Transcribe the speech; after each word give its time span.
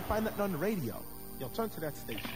Can't 0.00 0.08
find 0.08 0.26
that 0.26 0.40
on 0.40 0.52
the 0.52 0.58
radio. 0.58 1.02
Yo, 1.38 1.48
turn 1.48 1.68
to 1.68 1.80
that 1.80 1.96
station. 1.96 2.30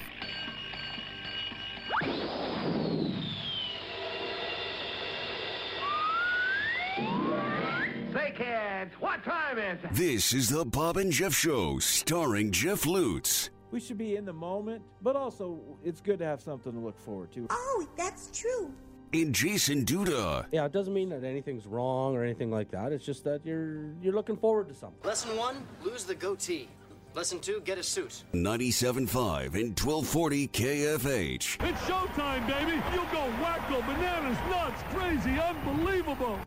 Say, 8.13 8.33
kids, 8.37 8.95
what 9.01 9.25
time 9.25 9.59
is 9.59 9.83
it? 9.83 9.93
This 9.93 10.33
is 10.35 10.49
the 10.49 10.65
Bob 10.65 10.97
and 10.99 11.11
Jeff 11.11 11.35
Show, 11.35 11.79
starring 11.79 12.53
Jeff 12.53 12.87
Lutz. 12.87 13.51
We 13.71 13.81
should 13.81 13.99
be 13.99 14.17
in 14.17 14.25
the 14.25 14.33
moment, 14.33 14.83
but 15.03 15.17
also 15.17 15.59
it's 15.83 16.01
good 16.01 16.19
to 16.19 16.25
have 16.25 16.41
something 16.43 16.73
to 16.73 16.79
look 16.79 16.99
forward 16.99 17.33
to. 17.33 17.47
Oh, 17.51 17.87
that's 17.97 18.31
true. 18.39 18.73
And 19.13 19.35
Jason 19.35 19.85
Duda. 19.85 20.47
Yeah, 20.53 20.65
it 20.65 20.73
doesn't 20.73 20.93
mean 20.93 21.09
that 21.11 21.25
anything's 21.25 21.67
wrong 21.67 22.15
or 22.15 22.25
anything 22.25 22.51
like 22.51 22.71
that. 22.73 22.93
It's 22.93 23.05
just 23.05 23.25
that 23.25 23.41
you're 23.45 23.95
you're 24.03 24.13
looking 24.13 24.37
forward 24.37 24.69
to 24.69 24.75
something. 24.75 24.99
Lesson 25.05 25.37
one, 25.37 25.67
lose 25.83 26.05
the 26.05 26.15
goatee. 26.15 26.69
Lesson 27.15 27.39
two, 27.39 27.61
get 27.65 27.79
a 27.79 27.83
suit. 27.83 28.25
97.5 28.33 29.55
and 29.55 29.79
1240 29.79 30.49
KFH. 30.49 31.71
It's 31.71 31.81
showtime, 31.83 32.45
baby! 32.49 32.73
You'll 32.93 33.05
go 33.05 33.31
wacko, 33.41 33.87
bananas, 33.87 34.37
nuts, 34.51 34.83
crazy, 34.93 35.39
unbelievable! 35.39 36.41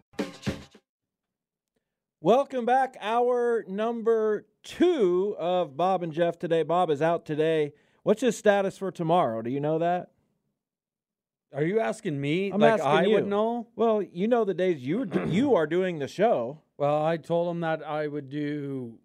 Welcome 2.19 2.65
back. 2.65 2.97
Hour 2.99 3.63
number 3.69 4.45
two 4.63 5.37
of 5.39 5.77
Bob 5.77 6.03
and 6.03 6.11
Jeff 6.11 6.37
today. 6.37 6.63
Bob 6.63 6.89
is 6.89 7.01
out 7.01 7.25
today. 7.25 7.71
What's 8.03 8.21
his 8.21 8.37
status 8.37 8.77
for 8.77 8.91
tomorrow? 8.91 9.41
Do 9.41 9.49
you 9.49 9.61
know 9.61 9.79
that? 9.79 10.11
Are 11.53 11.63
you 11.63 11.79
asking 11.79 12.19
me? 12.19 12.51
I'm 12.51 12.59
like 12.59 12.73
asking 12.73 12.87
I 12.87 13.03
you. 13.03 13.13
would 13.13 13.27
know? 13.27 13.67
Well, 13.77 14.01
you 14.01 14.27
know 14.27 14.43
the 14.43 14.53
days 14.53 14.85
you 14.85 15.09
you 15.27 15.55
are 15.55 15.65
doing 15.65 15.99
the 15.99 16.09
show. 16.09 16.59
Well, 16.77 17.01
I 17.05 17.15
told 17.15 17.49
him 17.55 17.61
that 17.61 17.87
I 17.87 18.07
would 18.07 18.29
do 18.29 18.99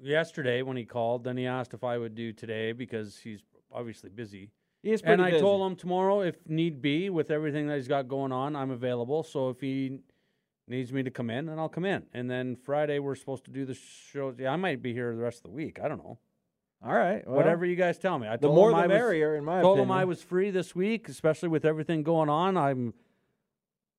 yesterday 0.00 0.62
when 0.62 0.76
he 0.76 0.84
called. 0.84 1.24
Then 1.24 1.36
he 1.36 1.46
asked 1.46 1.74
if 1.74 1.84
I 1.84 1.98
would 1.98 2.14
do 2.14 2.32
today 2.32 2.72
because 2.72 3.18
he's 3.18 3.40
obviously 3.72 4.10
busy. 4.10 4.50
He 4.82 4.92
is 4.92 5.02
pretty 5.02 5.14
And 5.14 5.22
I 5.22 5.30
busy. 5.32 5.40
told 5.42 5.68
him 5.70 5.76
tomorrow, 5.76 6.20
if 6.20 6.36
need 6.48 6.80
be, 6.80 7.10
with 7.10 7.30
everything 7.30 7.66
that 7.68 7.76
he's 7.76 7.88
got 7.88 8.06
going 8.08 8.30
on, 8.32 8.54
I'm 8.54 8.70
available. 8.70 9.22
So 9.22 9.48
if 9.48 9.60
he 9.60 9.98
needs 10.68 10.92
me 10.92 11.02
to 11.02 11.10
come 11.10 11.30
in, 11.30 11.46
then 11.46 11.58
I'll 11.58 11.68
come 11.68 11.84
in. 11.84 12.04
And 12.12 12.30
then 12.30 12.56
Friday 12.56 12.98
we're 12.98 13.14
supposed 13.16 13.44
to 13.46 13.50
do 13.50 13.64
the 13.64 13.74
show. 13.74 14.34
Yeah, 14.38 14.52
I 14.52 14.56
might 14.56 14.82
be 14.82 14.92
here 14.92 15.14
the 15.16 15.22
rest 15.22 15.38
of 15.38 15.44
the 15.44 15.50
week. 15.50 15.78
I 15.82 15.88
don't 15.88 15.98
know. 15.98 16.18
All 16.84 16.92
right. 16.92 17.26
well, 17.26 17.36
Whatever 17.36 17.64
you 17.64 17.74
guys 17.74 17.98
tell 17.98 18.18
me. 18.18 18.28
I 18.28 18.36
the 18.36 18.46
told 18.46 18.54
more 18.56 18.70
him 18.70 18.76
the 18.76 18.82
I 18.82 18.86
was- 18.86 18.94
merrier, 18.94 19.34
in 19.36 19.44
my 19.44 19.60
told 19.62 19.78
opinion. 19.78 19.88
him 19.96 20.00
I 20.02 20.04
was 20.04 20.22
free 20.22 20.50
this 20.50 20.74
week, 20.76 21.08
especially 21.08 21.48
with 21.48 21.64
everything 21.64 22.02
going 22.02 22.28
on. 22.28 22.56
I'm 22.56 22.94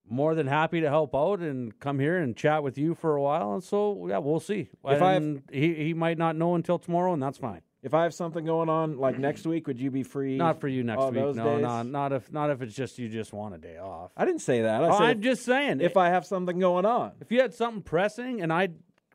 more 0.09 0.35
than 0.35 0.47
happy 0.47 0.81
to 0.81 0.89
help 0.89 1.15
out 1.15 1.39
and 1.39 1.77
come 1.79 1.99
here 1.99 2.17
and 2.17 2.35
chat 2.35 2.63
with 2.63 2.77
you 2.77 2.95
for 2.95 3.15
a 3.15 3.21
while. 3.21 3.53
And 3.53 3.63
so, 3.63 4.07
yeah, 4.07 4.17
we'll 4.19 4.39
see. 4.39 4.69
If 4.85 5.01
I 5.01 5.13
have- 5.13 5.41
he 5.51 5.73
he 5.75 5.93
might 5.93 6.17
not 6.17 6.35
know 6.35 6.55
until 6.55 6.79
tomorrow, 6.79 7.13
and 7.13 7.21
that's 7.21 7.37
fine. 7.37 7.61
If 7.83 7.93
I 7.93 8.03
have 8.03 8.13
something 8.13 8.43
going 8.43 8.69
on 8.69 8.97
like 8.97 9.19
next 9.19 9.45
week, 9.45 9.67
would 9.67 9.79
you 9.79 9.91
be 9.91 10.03
free? 10.03 10.35
Not 10.35 10.59
for 10.59 10.67
you 10.67 10.83
next 10.83 11.03
week. 11.05 11.13
No, 11.13 11.33
days? 11.33 11.61
not 11.61 11.85
not 11.85 12.11
if 12.11 12.31
not 12.31 12.49
if 12.49 12.61
it's 12.61 12.73
just 12.75 12.97
you 12.97 13.07
just 13.07 13.33
want 13.33 13.53
a 13.53 13.57
day 13.57 13.77
off. 13.77 14.11
I 14.17 14.25
didn't 14.25 14.41
say 14.41 14.63
that. 14.63 14.83
I 14.83 14.87
oh, 14.87 14.97
I'm 14.97 15.17
if, 15.17 15.23
just 15.23 15.45
saying. 15.45 15.81
if 15.81 15.95
I 15.95 16.09
have 16.09 16.25
something 16.25 16.57
going 16.59 16.85
on. 16.85 17.13
if 17.21 17.31
you 17.31 17.39
had 17.39 17.53
something 17.53 17.83
pressing 17.83 18.41
and 18.41 18.51
I 18.51 18.69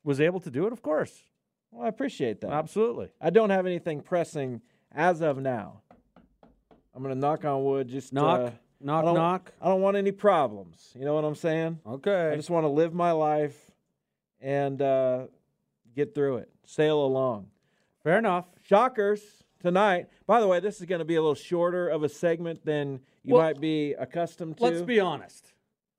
was 0.05 0.21
able 0.21 0.41
to 0.41 0.51
do 0.51 0.67
it, 0.67 0.73
of 0.73 0.81
course, 0.81 1.23
Well, 1.71 1.85
I 1.85 1.89
appreciate 1.89 2.41
that. 2.43 2.51
absolutely. 2.53 3.09
I 3.21 3.31
don't 3.31 3.51
have 3.51 3.67
anything 3.67 4.01
pressing 4.01 4.63
as 4.93 5.21
of 5.23 5.39
now. 5.39 5.83
I'm 6.95 7.03
gonna 7.03 7.15
knock 7.15 7.45
on 7.45 7.65
wood. 7.65 7.89
Just 7.89 8.13
Knock, 8.13 8.41
uh, 8.41 8.51
knock, 8.85 9.03
I 9.03 9.07
don't, 9.07 9.15
knock. 9.15 9.53
I 9.61 9.69
don't 9.69 9.81
want 9.81 9.97
any 9.97 10.13
problems. 10.13 10.91
You 10.99 11.05
know 11.05 11.15
what 11.15 11.25
I'm 11.25 11.35
saying? 11.35 11.79
Okay. 11.87 12.31
I 12.33 12.37
just 12.37 12.51
want 12.51 12.65
to 12.65 12.69
live 12.69 12.93
my 12.93 13.13
life 13.13 13.57
and 14.41 14.81
uh, 14.81 15.27
get 15.95 16.15
through 16.15 16.39
it, 16.39 16.51
sail 16.67 17.05
along. 17.05 17.47
Fair 18.03 18.19
enough. 18.19 18.47
Shockers 18.63 19.21
tonight. 19.61 20.09
By 20.27 20.41
the 20.41 20.49
way, 20.49 20.61
this 20.61 20.81
is 20.81 20.87
going 20.87 20.99
to 20.99 21.05
be 21.05 21.15
a 21.15 21.21
little 21.21 21.35
shorter 21.35 21.89
of 21.89 22.03
a 22.03 22.09
segment 22.09 22.65
than 22.65 23.01
you 23.23 23.35
Well, 23.35 23.45
might 23.45 23.61
be 23.61 23.93
accustomed 23.95 24.59
to. 24.59 24.65
Let's 24.65 24.83
be 24.83 25.01
honest. 25.01 25.53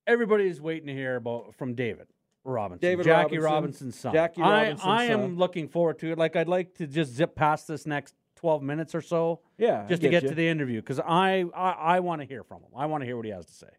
Everybody's 0.06 0.60
waiting 0.60 0.88
to 0.88 0.94
hear 0.94 1.16
about 1.16 1.56
from 1.56 1.76
David 1.76 2.08
Robinson, 2.44 2.82
David 2.82 3.06
Jackie 3.06 3.38
Robinson, 3.38 3.44
Robinson's 3.44 4.00
son. 4.00 4.14
Jackie 4.14 4.42
I, 4.42 4.64
Robinson's 4.64 4.88
I 4.88 5.04
am 5.06 5.22
son. 5.22 5.38
looking 5.38 5.70
forward 5.70 6.00
to 6.00 6.12
it. 6.12 6.18
Like 6.18 6.36
I'd 6.36 6.50
like 6.50 6.76
to 6.76 6.88
just 6.88 7.14
zip 7.14 7.36
past 7.36 7.70
this 7.70 7.86
next 7.86 8.16
twelve 8.44 8.62
minutes 8.62 8.94
or 8.94 9.02
so, 9.02 9.40
yeah, 9.58 9.86
just 9.88 10.02
to 10.02 10.10
get 10.10 10.24
you. 10.24 10.30
to 10.30 10.36
the 10.36 10.46
interview 10.50 10.82
because 10.82 11.00
I 11.00 11.46
I, 11.56 11.72
I 11.96 12.00
want 12.02 12.20
to 12.22 12.28
hear 12.28 12.44
from 12.44 12.58
him. 12.62 12.72
I 12.76 12.88
want 12.88 13.02
to 13.02 13.06
hear 13.06 13.16
what 13.16 13.24
he 13.26 13.32
has 13.32 13.46
to 13.46 13.54
say. 13.54 13.70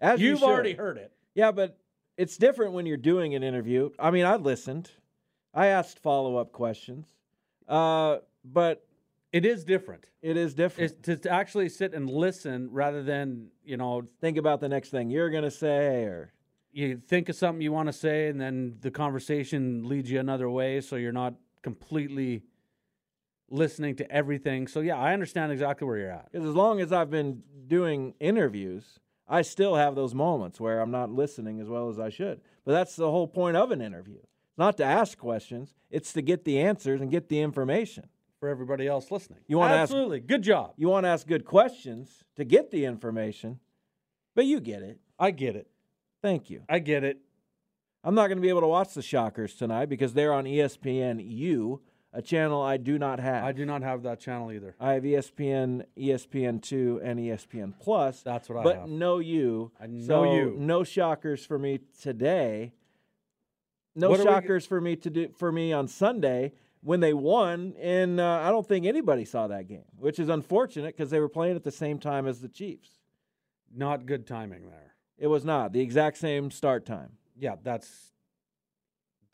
As 0.00 0.18
you 0.18 0.30
You've 0.30 0.38
should. 0.38 0.48
already 0.48 0.72
heard 0.72 0.96
it. 0.96 1.12
Yeah, 1.34 1.52
but 1.52 1.78
it's 2.16 2.38
different 2.38 2.72
when 2.72 2.86
you're 2.86 2.96
doing 2.96 3.34
an 3.34 3.42
interview. 3.42 3.90
I 3.98 4.10
mean, 4.10 4.24
I 4.24 4.36
listened. 4.36 4.90
I 5.52 5.66
asked 5.66 5.98
follow 5.98 6.36
up 6.38 6.50
questions, 6.52 7.06
uh, 7.68 8.18
but 8.42 8.86
It 9.32 9.44
is 9.44 9.64
different. 9.64 10.08
it 10.22 10.38
is 10.38 10.54
different. 10.54 10.92
It's 10.92 11.00
to, 11.06 11.16
to 11.18 11.30
actually 11.30 11.68
sit 11.68 11.92
and 11.92 12.08
listen 12.08 12.70
rather 12.72 13.02
than 13.02 13.48
you 13.64 13.76
know 13.76 14.02
Think 14.22 14.38
about 14.38 14.60
the 14.60 14.68
next 14.70 14.88
thing 14.88 15.10
you're 15.10 15.30
going 15.30 15.44
to 15.44 15.50
say, 15.50 16.04
or 16.04 16.32
you 16.72 17.02
think 17.06 17.28
of 17.28 17.36
something 17.36 17.60
you 17.60 17.72
want 17.72 17.88
to 17.88 17.92
say 17.92 18.28
and 18.28 18.40
then 18.40 18.76
the 18.80 18.90
conversation 18.90 19.86
leads 19.88 20.10
you 20.10 20.20
another 20.20 20.48
way 20.50 20.80
so 20.80 20.96
you're 20.96 21.12
not 21.24 21.34
completely 21.62 22.42
listening 23.50 23.94
to 23.96 24.10
everything 24.10 24.66
so 24.66 24.80
yeah 24.80 24.96
i 24.96 25.12
understand 25.12 25.52
exactly 25.52 25.86
where 25.86 25.96
you're 25.98 26.10
at 26.10 26.30
because 26.32 26.46
as 26.48 26.54
long 26.54 26.80
as 26.80 26.92
I've 26.92 27.10
been 27.10 27.42
doing 27.68 28.14
interviews, 28.20 28.98
I 29.28 29.42
still 29.42 29.74
have 29.74 29.94
those 29.96 30.14
moments 30.14 30.60
where 30.60 30.80
I'm 30.80 30.90
not 30.92 31.10
listening 31.10 31.58
as 31.60 31.68
well 31.68 31.88
as 31.88 31.98
I 31.98 32.10
should. 32.10 32.40
But 32.64 32.72
that's 32.72 32.94
the 32.94 33.10
whole 33.10 33.26
point 33.26 33.56
of 33.56 33.72
an 33.72 33.80
interview. 33.82 34.18
It's 34.18 34.58
not 34.58 34.76
to 34.76 34.84
ask 34.84 35.18
questions; 35.18 35.74
it's 35.90 36.12
to 36.12 36.22
get 36.22 36.44
the 36.44 36.60
answers 36.60 37.00
and 37.00 37.10
get 37.10 37.28
the 37.28 37.40
information. 37.40 38.04
for 38.38 38.48
everybody 38.48 38.86
else 38.86 39.10
listening 39.10 39.40
You 39.48 39.60
ask- 39.62 39.72
absolutely 39.90 40.20
good 40.20 40.42
job 40.42 40.74
You 40.76 40.88
want 40.88 41.04
to 41.04 41.08
ask 41.08 41.26
good 41.26 41.44
questions 41.44 42.22
to 42.36 42.44
get 42.44 42.70
the 42.70 42.84
information, 42.84 43.58
but 44.36 44.44
you 44.44 44.60
get 44.60 44.82
it. 44.82 45.00
i 45.18 45.30
get 45.32 45.56
it 45.56 45.66
Thank 46.22 46.50
you. 46.50 46.62
i 46.68 46.78
get 46.78 47.02
it 47.02 47.18
I'm 48.04 48.14
not 48.14 48.28
going 48.28 48.38
to 48.38 48.42
be 48.42 48.48
able 48.50 48.60
to 48.60 48.68
watch 48.68 48.94
the 48.94 49.02
Shockers 49.02 49.54
tonight 49.56 49.86
because 49.88 50.14
they're 50.14 50.32
on 50.32 50.44
ESPN 50.44 51.18
U, 51.28 51.80
a 52.16 52.22
channel 52.22 52.62
I 52.62 52.76
do 52.78 52.98
not 52.98 53.20
have. 53.20 53.44
i 53.44 53.52
do 53.52 53.64
not 53.66 53.82
have 53.82 54.02
that 54.04 54.18
channel 54.20 54.50
either 54.50 54.74
I 54.80 54.92
have 54.94 55.04
E 55.04 55.12
ESPN, 55.12 55.84
ESPN2, 55.98 57.00
and 57.04 57.20
ESPN 57.20 57.74
Plus. 57.78 58.22
that's 58.22 58.48
what 58.48 58.58
i 58.58 58.62
but 58.64 58.74
have 58.76 58.84
But 58.84 58.90
no 58.90 59.18
you. 59.18 59.70
I 59.80 59.86
know 59.86 60.06
so 60.06 60.34
you. 60.34 60.56
No 60.58 60.82
shockers 60.82 61.44
for 61.44 61.58
me 61.58 61.80
today. 62.00 62.72
No 63.94 64.10
What 64.10 64.20
are 64.20 64.24
we 64.24 64.28
shockers 64.30 64.66
for 64.66 64.80
me 64.80 64.96
to 64.96 65.10
do 65.10 65.28
for 65.36 65.50
me 65.52 65.72
on 65.72 65.88
Sunday 65.88 66.52
when 66.82 67.00
they 67.00 67.14
won, 67.14 67.74
and 67.80 68.20
uh, 68.20 68.40
I 68.44 68.50
don't 68.50 68.66
think 68.66 68.86
anybody 68.86 69.24
saw 69.24 69.46
that 69.48 69.66
game, 69.66 69.86
which 69.98 70.18
is 70.18 70.28
unfortunate 70.28 70.96
because 70.96 71.10
they 71.10 71.18
were 71.18 71.28
playing 71.28 71.56
at 71.56 71.64
the 71.64 71.72
same 71.72 71.98
time 71.98 72.26
as 72.28 72.40
the 72.40 72.48
Chiefs. 72.48 72.90
not 73.74 74.06
good 74.06 74.26
timing 74.26 74.68
there 74.68 74.94
It 75.18 75.26
was 75.28 75.44
not 75.44 75.72
the 75.72 75.80
exact 75.80 76.16
same 76.18 76.50
start 76.50 76.84
time. 76.86 77.12
yeah 77.38 77.56
that's 77.62 78.12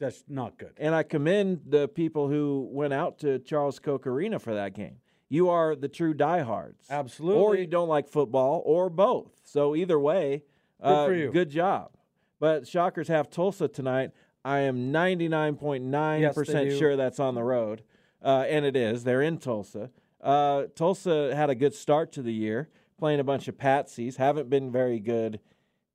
that's 0.03 0.25
not 0.29 0.59
good 0.59 0.73
And 0.79 0.95
I 0.95 1.05
commend 1.05 1.61
the 1.67 1.87
people 1.87 2.29
who 2.29 2.69
went 2.73 2.93
out 2.93 3.19
to 3.21 3.39
Charles 3.39 3.79
Koch 3.79 4.07
Arena 4.07 4.39
for 4.39 4.55
that 4.55 4.75
game. 4.75 4.97
You 5.29 5.49
are 5.49 5.77
the 5.77 5.89
true 5.89 6.13
diehards. 6.13 6.87
Absolutely. 6.91 7.41
Or 7.41 7.57
you 7.57 7.67
don't 7.67 7.89
like 7.89 8.09
football, 8.09 8.63
or 8.67 8.91
both. 8.91 9.31
So 9.45 9.75
either 9.75 9.99
way, 9.99 10.43
Good 10.83 10.89
uh, 10.89 11.07
for 11.07 11.15
you. 11.15 11.31
good 11.31 11.51
job. 11.51 11.93
But 12.41 12.67
Shockers 12.67 13.09
have 13.09 13.31
Tulsa 13.31 13.69
tonight. 13.69 14.11
I 14.45 14.59
am 14.61 14.93
99.9% 14.93 16.21
Yes, 16.21 16.79
sure 16.79 16.97
that's 16.97 17.21
on 17.21 17.35
the 17.35 17.45
road. 17.45 17.83
Uh, 18.23 18.45
and 18.49 18.65
it 18.65 18.77
is. 18.77 19.05
They're 19.05 19.23
in 19.23 19.39
Tulsa. 19.39 19.91
Uh, 20.21 20.65
Tulsa 20.75 21.35
had 21.35 21.49
a 21.49 21.55
good 21.55 21.75
start 21.75 22.13
to 22.13 22.23
the 22.23 22.33
year, 22.33 22.69
playing 22.99 23.21
a 23.21 23.25
bunch 23.25 23.49
of 23.49 23.57
patsies. 23.57 24.17
Haven't 24.17 24.51
been 24.51 24.71
very 24.71 24.99
good 24.99 25.41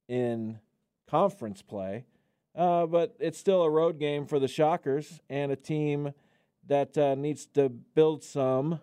in 0.08 0.60
conference 1.08 1.62
play. 1.62 2.06
Uh, 2.58 2.88
but 2.88 3.16
it's 3.20 3.38
still 3.38 3.62
a 3.62 3.70
road 3.70 4.00
game 4.00 4.26
for 4.26 4.40
the 4.40 4.48
Shockers 4.48 5.22
and 5.30 5.52
a 5.52 5.56
team 5.56 6.12
that 6.66 6.98
uh, 6.98 7.14
needs 7.14 7.46
to 7.46 7.70
build 7.70 8.24
some 8.24 8.82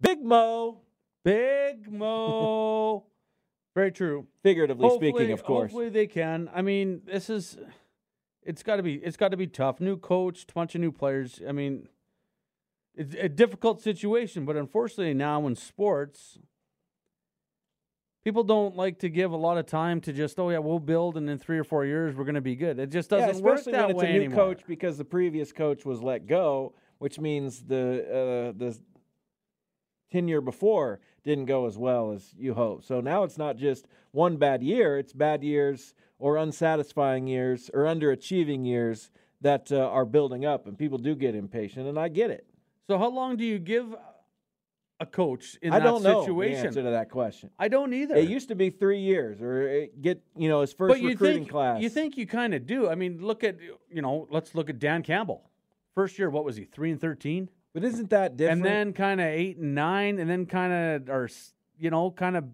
Big 0.00 0.22
Mo, 0.22 0.80
big 1.24 1.90
mo 1.90 3.04
very 3.74 3.90
true 3.90 4.26
figuratively 4.42 4.90
speaking, 4.96 5.32
of 5.32 5.42
course. 5.44 5.70
Hopefully 5.70 5.88
they 5.88 6.06
can. 6.06 6.50
I 6.54 6.62
mean, 6.62 7.02
this 7.04 7.30
is 7.30 7.56
It's 8.42 8.62
got 8.62 8.76
to 8.76 8.82
be. 8.82 8.94
It's 8.96 9.16
got 9.16 9.30
to 9.30 9.36
be 9.36 9.46
tough. 9.46 9.80
New 9.80 9.96
coach, 9.96 10.46
bunch 10.52 10.74
of 10.74 10.80
new 10.80 10.92
players. 10.92 11.40
I 11.48 11.52
mean, 11.52 11.88
it's 12.94 13.14
a 13.18 13.28
difficult 13.28 13.80
situation. 13.80 14.44
But 14.44 14.56
unfortunately, 14.56 15.14
now 15.14 15.46
in 15.46 15.56
sports, 15.56 16.38
people 18.24 18.42
don't 18.42 18.74
like 18.74 18.98
to 19.00 19.08
give 19.08 19.30
a 19.30 19.36
lot 19.36 19.58
of 19.58 19.66
time 19.66 20.00
to 20.02 20.12
just. 20.12 20.38
Oh 20.38 20.50
yeah, 20.50 20.58
we'll 20.58 20.80
build, 20.80 21.16
and 21.16 21.28
in 21.28 21.38
three 21.38 21.58
or 21.58 21.64
four 21.64 21.84
years 21.84 22.16
we're 22.16 22.24
going 22.24 22.34
to 22.34 22.40
be 22.40 22.56
good. 22.56 22.78
It 22.78 22.90
just 22.90 23.10
doesn't 23.10 23.42
work 23.42 23.58
especially 23.58 23.72
that 23.72 23.86
when 23.88 23.90
it's 23.96 24.02
way 24.02 24.10
a 24.10 24.12
new 24.12 24.24
anymore. 24.24 24.46
coach 24.46 24.62
because 24.66 24.98
the 24.98 25.04
previous 25.04 25.52
coach 25.52 25.84
was 25.84 26.02
let 26.02 26.26
go, 26.26 26.74
which 26.98 27.20
means 27.20 27.62
the 27.62 28.52
uh, 28.54 28.58
the 28.58 28.76
tenure 30.10 30.40
before 30.40 31.00
didn't 31.22 31.46
go 31.46 31.66
as 31.66 31.78
well 31.78 32.12
as 32.12 32.34
you 32.36 32.54
hope. 32.54 32.84
So 32.84 33.00
now 33.00 33.24
it's 33.24 33.38
not 33.38 33.56
just 33.56 33.86
one 34.10 34.36
bad 34.36 34.62
year; 34.62 34.98
it's 34.98 35.12
bad 35.12 35.44
years 35.44 35.94
or 36.18 36.36
unsatisfying 36.36 37.26
years 37.26 37.70
or 37.74 37.82
underachieving 37.82 38.66
years 38.66 39.10
that 39.42 39.70
uh, 39.70 39.76
are 39.76 40.06
building 40.06 40.46
up, 40.46 40.66
and 40.66 40.78
people 40.78 40.98
do 40.98 41.14
get 41.14 41.34
impatient, 41.34 41.86
and 41.86 41.98
I 41.98 42.08
get 42.08 42.30
it. 42.30 42.46
So 42.86 42.98
how 42.98 43.10
long 43.10 43.36
do 43.36 43.44
you 43.44 43.58
give 43.58 43.94
a 45.00 45.06
coach 45.06 45.58
in 45.60 45.72
I 45.72 45.78
that 45.78 45.84
don't 45.84 46.02
know 46.02 46.20
situation? 46.20 46.60
the 46.60 46.66
answer 46.66 46.82
to 46.82 46.90
that 46.90 47.10
question. 47.10 47.50
I 47.58 47.68
don't 47.68 47.92
either. 47.92 48.14
It 48.14 48.28
used 48.28 48.48
to 48.48 48.54
be 48.54 48.70
three 48.70 49.00
years, 49.00 49.40
or 49.40 49.86
get 50.00 50.22
you 50.36 50.48
know 50.48 50.60
his 50.60 50.72
first 50.72 51.02
recruiting 51.02 51.42
think, 51.42 51.50
class. 51.50 51.82
You 51.82 51.88
think 51.88 52.16
you 52.16 52.26
kind 52.26 52.54
of 52.54 52.66
do. 52.66 52.88
I 52.88 52.94
mean, 52.94 53.18
look 53.20 53.44
at 53.44 53.56
you 53.90 54.02
know. 54.02 54.28
Let's 54.30 54.54
look 54.54 54.70
at 54.70 54.78
Dan 54.78 55.02
Campbell. 55.02 55.50
First 55.94 56.18
year, 56.18 56.30
what 56.30 56.44
was 56.44 56.56
he? 56.56 56.64
Three 56.64 56.90
and 56.90 57.00
thirteen, 57.00 57.48
but 57.72 57.84
isn't 57.84 58.10
that 58.10 58.36
different? 58.36 58.64
and 58.64 58.64
then 58.64 58.92
kind 58.92 59.20
of 59.20 59.26
eight 59.26 59.56
and 59.56 59.74
nine, 59.74 60.18
and 60.18 60.28
then 60.28 60.46
kind 60.46 60.72
of 60.72 61.10
or 61.10 61.28
you 61.78 61.90
know 61.90 62.10
kind 62.10 62.36
of 62.36 62.44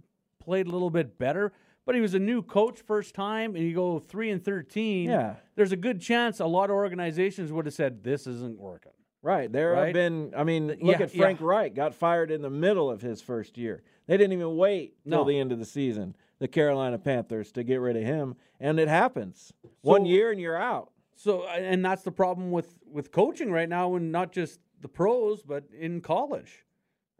played 0.42 0.66
a 0.66 0.70
little 0.70 0.90
bit 0.90 1.18
better. 1.18 1.52
But 1.86 1.94
he 1.94 2.00
was 2.00 2.14
a 2.14 2.18
new 2.18 2.42
coach 2.42 2.80
first 2.80 3.14
time, 3.14 3.56
and 3.56 3.64
you 3.64 3.74
go 3.74 3.98
three 3.98 4.30
and 4.30 4.42
thirteen. 4.42 5.08
Yeah. 5.08 5.36
there's 5.56 5.72
a 5.72 5.76
good 5.76 6.00
chance 6.00 6.40
a 6.40 6.46
lot 6.46 6.70
of 6.70 6.76
organizations 6.76 7.52
would 7.52 7.66
have 7.66 7.74
said 7.74 8.04
this 8.04 8.26
isn't 8.26 8.58
working. 8.58 8.92
Right. 9.22 9.52
There 9.52 9.72
Right? 9.72 9.86
have 9.86 9.92
been, 9.94 10.32
I 10.36 10.44
mean, 10.44 10.68
look 10.68 10.78
Yeah, 10.98 11.02
at 11.02 11.12
Frank 11.12 11.40
yeah. 11.40 11.46
Wright, 11.46 11.74
got 11.74 11.94
fired 11.94 12.30
in 12.30 12.40
the 12.42 12.50
middle 12.50 12.88
of 12.90 13.02
his 13.02 13.20
first 13.20 13.58
year. 13.58 13.82
They 14.06 14.16
didn't 14.16 14.32
even 14.32 14.56
wait 14.56 14.94
till 15.04 15.18
No. 15.18 15.24
the 15.24 15.38
end 15.38 15.52
of 15.52 15.58
the 15.58 15.64
season, 15.66 16.16
the 16.38 16.48
Carolina 16.48 16.98
Panthers, 16.98 17.52
to 17.52 17.62
get 17.62 17.76
rid 17.80 17.96
of 17.96 18.02
him. 18.02 18.36
And 18.58 18.80
it 18.80 18.88
happens. 18.88 19.52
One 19.82 20.06
year 20.06 20.30
and 20.30 20.40
you're 20.40 20.56
out. 20.56 20.90
So, 21.16 21.46
and 21.48 21.84
that's 21.84 22.02
the 22.02 22.10
problem 22.12 22.50
with 22.50 22.76
with 22.90 23.12
coaching 23.12 23.52
right 23.52 23.68
now, 23.68 23.94
and 23.94 24.10
not 24.10 24.32
just 24.32 24.58
the 24.80 24.88
pros, 24.88 25.42
but 25.42 25.64
in 25.78 26.00
college, 26.00 26.64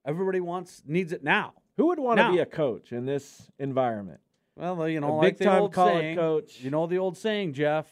everybody 0.06 0.40
wants 0.40 0.82
needs 0.86 1.12
it 1.12 1.22
now. 1.22 1.52
Who 1.76 1.86
would 1.88 1.98
want 1.98 2.18
to 2.18 2.32
be 2.32 2.38
a 2.38 2.46
coach 2.46 2.92
in 2.92 3.04
this 3.04 3.50
environment? 3.58 4.20
Well, 4.56 4.88
you 4.88 5.00
know, 5.00 5.10
A 5.10 5.16
like 5.16 5.36
the 5.36 5.44
big-time 5.44 5.62
old 5.62 5.72
college 5.74 6.00
saying, 6.00 6.16
coach. 6.16 6.60
You 6.60 6.70
know 6.70 6.86
the 6.86 6.96
old 6.98 7.18
saying, 7.18 7.52
Jeff, 7.52 7.86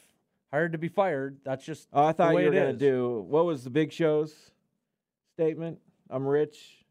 hired 0.51 0.71
to 0.73 0.77
be 0.77 0.87
fired. 0.87 1.37
That's 1.43 1.65
just 1.65 1.87
Oh, 1.93 2.03
I 2.05 2.11
thought 2.11 2.29
you 2.31 2.45
were 2.45 2.51
going 2.51 2.67
to 2.67 2.73
do, 2.73 3.25
what 3.27 3.45
was 3.45 3.63
the 3.63 3.69
big 3.69 3.91
show's 3.91 4.51
statement? 5.35 5.79
I'm 6.09 6.27
rich, 6.27 6.85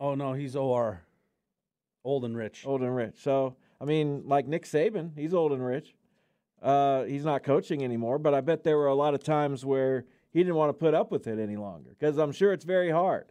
Oh 0.00 0.14
no, 0.14 0.32
he's 0.32 0.56
OR, 0.56 1.02
old 2.04 2.24
and 2.24 2.36
rich. 2.36 2.64
old 2.66 2.82
and 2.82 2.94
rich. 2.94 3.14
So, 3.22 3.56
I 3.80 3.84
mean, 3.84 4.22
like 4.26 4.46
Nick 4.48 4.64
Saban, 4.64 5.10
he's 5.16 5.32
old 5.32 5.52
and 5.52 5.64
rich. 5.64 5.94
Uh, 6.60 7.04
he's 7.04 7.24
not 7.24 7.42
coaching 7.42 7.84
anymore, 7.84 8.18
but 8.18 8.34
I 8.34 8.40
bet 8.40 8.64
there 8.64 8.76
were 8.78 8.86
a 8.88 8.94
lot 8.94 9.14
of 9.14 9.22
times 9.22 9.64
where 9.64 10.06
he 10.32 10.40
didn't 10.40 10.56
want 10.56 10.70
to 10.70 10.72
put 10.72 10.94
up 10.94 11.12
with 11.12 11.26
it 11.26 11.38
any 11.38 11.56
longer 11.56 11.90
because 11.90 12.18
I'm 12.18 12.32
sure 12.32 12.52
it's 12.52 12.64
very 12.64 12.90
hard. 12.90 13.26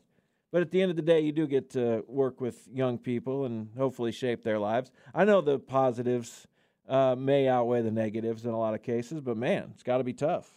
But 0.52 0.62
at 0.62 0.70
the 0.72 0.82
end 0.82 0.92
of 0.92 0.96
the 0.96 1.02
day, 1.02 1.20
you 1.20 1.32
do 1.32 1.48
get 1.48 1.72
to 1.72 2.06
work 2.08 2.40
with 2.40 2.68
young 2.72 3.00
people 3.00 3.46
and 3.46 3.70
hopefully 3.76 4.12
shape 4.12 4.44
their 4.44 4.60
lives. 4.60 4.92
I 5.14 5.26
know 5.26 5.42
the 5.42 5.58
positives 5.58 6.48
uh, 6.88 7.16
may 7.18 7.48
outweigh 7.48 7.82
the 7.82 7.92
negatives 7.92 8.46
in 8.46 8.52
a 8.52 8.60
lot 8.60 8.74
of 8.74 8.84
cases, 8.84 9.22
but 9.22 9.38
man, 9.38 9.70
it's 9.74 9.84
got 9.84 9.98
to 9.98 10.04
be 10.04 10.14
tough. 10.14 10.50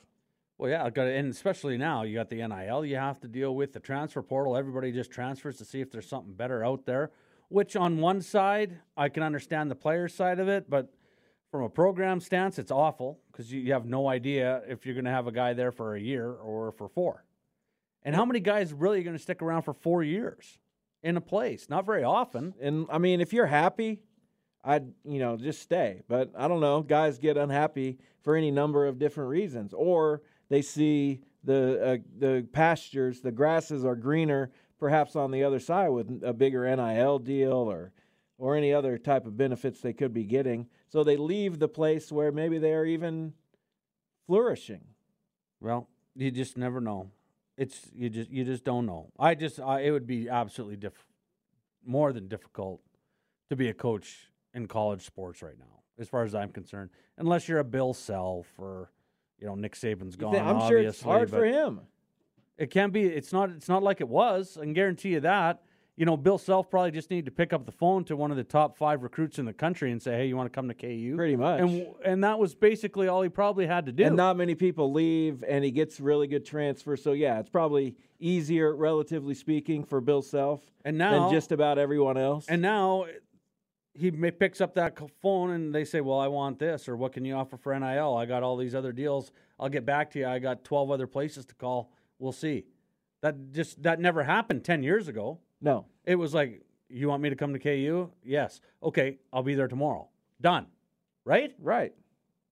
Well, 0.58 0.70
yeah, 0.70 0.84
I've 0.84 0.94
got 0.94 1.06
and 1.06 1.30
especially 1.30 1.76
now 1.76 2.02
you 2.02 2.14
got 2.14 2.30
the 2.30 2.36
NIL 2.36 2.84
you 2.84 2.96
have 2.96 3.20
to 3.20 3.28
deal 3.28 3.54
with 3.54 3.72
the 3.72 3.80
transfer 3.80 4.22
portal. 4.22 4.56
Everybody 4.56 4.90
just 4.90 5.10
transfers 5.10 5.58
to 5.58 5.64
see 5.64 5.80
if 5.80 5.90
there's 5.90 6.08
something 6.08 6.32
better 6.32 6.64
out 6.64 6.86
there. 6.86 7.10
Which 7.48 7.76
on 7.76 7.98
one 7.98 8.22
side 8.22 8.78
I 8.96 9.08
can 9.08 9.22
understand 9.22 9.70
the 9.70 9.76
player 9.76 10.08
side 10.08 10.40
of 10.40 10.48
it, 10.48 10.68
but 10.68 10.92
from 11.50 11.62
a 11.62 11.68
program 11.68 12.20
stance, 12.20 12.58
it's 12.58 12.72
awful 12.72 13.20
because 13.30 13.52
you, 13.52 13.60
you 13.60 13.72
have 13.72 13.86
no 13.86 14.08
idea 14.08 14.62
if 14.66 14.84
you're 14.84 14.94
going 14.94 15.04
to 15.04 15.10
have 15.10 15.26
a 15.26 15.32
guy 15.32 15.52
there 15.52 15.72
for 15.72 15.94
a 15.94 16.00
year 16.00 16.32
or 16.32 16.72
for 16.72 16.88
four. 16.88 17.24
And 18.02 18.14
how 18.14 18.24
many 18.24 18.40
guys 18.40 18.72
really 18.72 19.00
are 19.00 19.02
going 19.02 19.16
to 19.16 19.22
stick 19.22 19.42
around 19.42 19.62
for 19.62 19.74
four 19.74 20.02
years 20.02 20.58
in 21.02 21.16
a 21.16 21.20
place? 21.20 21.68
Not 21.68 21.86
very 21.86 22.02
often. 22.02 22.54
And 22.60 22.86
I 22.90 22.98
mean, 22.98 23.20
if 23.20 23.32
you're 23.32 23.46
happy, 23.46 24.00
I'd 24.66 24.92
you 25.04 25.20
know 25.20 25.36
just 25.36 25.62
stay. 25.62 26.02
But 26.08 26.32
I 26.36 26.48
don't 26.48 26.60
know. 26.60 26.82
Guys 26.82 27.18
get 27.18 27.36
unhappy 27.36 27.98
for 28.22 28.34
any 28.34 28.50
number 28.50 28.84
of 28.86 28.98
different 28.98 29.30
reasons, 29.30 29.72
or 29.72 30.22
they 30.48 30.60
see 30.60 31.20
the 31.44 31.82
uh, 31.82 31.96
the 32.18 32.46
pastures, 32.52 33.20
the 33.20 33.30
grasses 33.30 33.84
are 33.84 33.94
greener, 33.94 34.50
perhaps 34.80 35.14
on 35.14 35.30
the 35.30 35.44
other 35.44 35.60
side 35.60 35.88
with 35.90 36.20
a 36.24 36.32
bigger 36.32 36.64
NIL 36.76 37.20
deal 37.20 37.52
or 37.52 37.92
or 38.38 38.56
any 38.56 38.72
other 38.72 38.98
type 38.98 39.24
of 39.24 39.36
benefits 39.36 39.80
they 39.80 39.92
could 39.92 40.12
be 40.12 40.24
getting. 40.24 40.66
So 40.88 41.04
they 41.04 41.16
leave 41.16 41.58
the 41.58 41.68
place 41.68 42.10
where 42.12 42.32
maybe 42.32 42.58
they 42.58 42.74
are 42.74 42.84
even 42.84 43.32
flourishing. 44.26 44.84
Well, 45.60 45.88
you 46.14 46.30
just 46.30 46.58
never 46.58 46.80
know. 46.80 47.12
It's 47.56 47.88
you 47.94 48.10
just 48.10 48.30
you 48.30 48.44
just 48.44 48.64
don't 48.64 48.84
know. 48.84 49.12
I 49.16 49.36
just 49.36 49.60
I, 49.60 49.82
it 49.82 49.92
would 49.92 50.08
be 50.08 50.28
absolutely 50.28 50.76
diff, 50.76 51.06
more 51.84 52.12
than 52.12 52.26
difficult 52.26 52.82
to 53.48 53.54
be 53.54 53.68
a 53.68 53.74
coach 53.74 54.28
in 54.56 54.66
college 54.66 55.02
sports 55.02 55.42
right 55.42 55.58
now, 55.58 55.82
as 56.00 56.08
far 56.08 56.24
as 56.24 56.34
I'm 56.34 56.50
concerned. 56.50 56.90
Unless 57.18 57.46
you're 57.46 57.60
a 57.60 57.64
Bill 57.64 57.94
Self 57.94 58.48
or 58.58 58.90
you 59.38 59.46
know 59.46 59.54
Nick 59.54 59.74
Saban's 59.74 60.16
gone. 60.16 60.34
I'm 60.34 60.66
sure 60.68 60.78
it's 60.78 61.02
hard 61.02 61.30
for 61.30 61.44
him. 61.44 61.82
It 62.58 62.70
can't 62.70 62.92
be. 62.92 63.04
It's 63.04 63.32
not. 63.32 63.50
It's 63.50 63.68
not 63.68 63.82
like 63.82 64.00
it 64.00 64.08
was. 64.08 64.56
I 64.56 64.62
can 64.62 64.72
guarantee 64.72 65.10
you 65.10 65.20
that. 65.20 65.62
You 65.98 66.04
know, 66.04 66.16
Bill 66.16 66.36
Self 66.36 66.68
probably 66.70 66.90
just 66.90 67.10
needed 67.10 67.24
to 67.24 67.30
pick 67.30 67.54
up 67.54 67.64
the 67.64 67.72
phone 67.72 68.04
to 68.04 68.16
one 68.16 68.30
of 68.30 68.36
the 68.36 68.44
top 68.44 68.76
five 68.76 69.02
recruits 69.02 69.38
in 69.38 69.46
the 69.46 69.52
country 69.52 69.92
and 69.92 70.02
say, 70.02 70.16
"Hey, 70.16 70.26
you 70.26 70.36
want 70.36 70.50
to 70.50 70.54
come 70.54 70.68
to 70.68 70.74
KU?" 70.74 71.14
Pretty 71.16 71.36
much. 71.36 71.60
And 71.60 71.86
and 72.04 72.24
that 72.24 72.38
was 72.38 72.54
basically 72.54 73.08
all 73.08 73.22
he 73.22 73.28
probably 73.28 73.66
had 73.66 73.86
to 73.86 73.92
do. 73.92 74.04
And 74.04 74.16
not 74.16 74.36
many 74.36 74.54
people 74.54 74.92
leave, 74.92 75.42
and 75.46 75.64
he 75.64 75.70
gets 75.70 76.00
really 76.00 76.26
good 76.26 76.44
transfer. 76.44 76.96
So 76.96 77.12
yeah, 77.12 77.38
it's 77.40 77.48
probably 77.48 77.94
easier, 78.20 78.74
relatively 78.74 79.34
speaking, 79.34 79.84
for 79.84 80.00
Bill 80.00 80.22
Self 80.22 80.60
And 80.84 80.96
now 80.98 81.28
than 81.28 81.34
just 81.34 81.52
about 81.52 81.78
everyone 81.78 82.16
else. 82.16 82.46
And 82.48 82.60
now 82.60 83.06
he 83.96 84.10
picks 84.10 84.60
up 84.60 84.74
that 84.74 84.98
phone 85.20 85.50
and 85.50 85.74
they 85.74 85.84
say, 85.84 86.00
"Well, 86.00 86.18
I 86.18 86.28
want 86.28 86.58
this, 86.58 86.88
or 86.88 86.96
what 86.96 87.12
can 87.12 87.24
you 87.24 87.34
offer 87.34 87.56
for 87.56 87.78
NIL? 87.78 88.14
I 88.16 88.26
got 88.26 88.42
all 88.42 88.56
these 88.56 88.74
other 88.74 88.92
deals. 88.92 89.32
I'll 89.58 89.68
get 89.68 89.84
back 89.84 90.10
to 90.12 90.18
you. 90.18 90.26
I 90.26 90.38
got 90.38 90.64
twelve 90.64 90.90
other 90.90 91.06
places 91.06 91.44
to 91.46 91.54
call. 91.54 91.92
We'll 92.18 92.32
see." 92.32 92.64
That 93.22 93.52
just 93.52 93.82
that 93.82 93.98
never 94.00 94.22
happened 94.24 94.64
ten 94.64 94.82
years 94.82 95.08
ago. 95.08 95.40
no, 95.60 95.86
It 96.04 96.16
was 96.16 96.34
like, 96.34 96.62
"You 96.88 97.08
want 97.08 97.22
me 97.22 97.30
to 97.30 97.36
come 97.36 97.52
to 97.54 97.58
KU? 97.58 98.10
Yes. 98.22 98.60
Okay, 98.82 99.18
I'll 99.32 99.42
be 99.42 99.54
there 99.54 99.68
tomorrow. 99.68 100.08
Done. 100.40 100.66
Right? 101.24 101.54
right. 101.58 101.92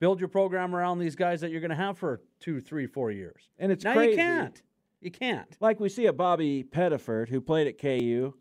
Build 0.00 0.18
your 0.18 0.28
program 0.28 0.74
around 0.74 0.98
these 0.98 1.14
guys 1.14 1.40
that 1.42 1.50
you're 1.50 1.60
going 1.60 1.70
to 1.70 1.76
have 1.76 1.96
for 1.96 2.20
two, 2.40 2.60
three, 2.60 2.86
four 2.86 3.10
years. 3.12 3.50
And 3.58 3.70
it's 3.70 3.84
now 3.84 3.94
crazy. 3.94 4.10
you 4.12 4.16
can't. 4.16 4.62
You 5.00 5.10
can't. 5.10 5.56
Like 5.60 5.78
we 5.80 5.88
see 5.88 6.06
a 6.06 6.12
Bobby 6.12 6.64
Pettiford 6.64 7.28
who 7.28 7.40
played 7.40 7.68
at 7.68 7.78
KU, 7.78 8.34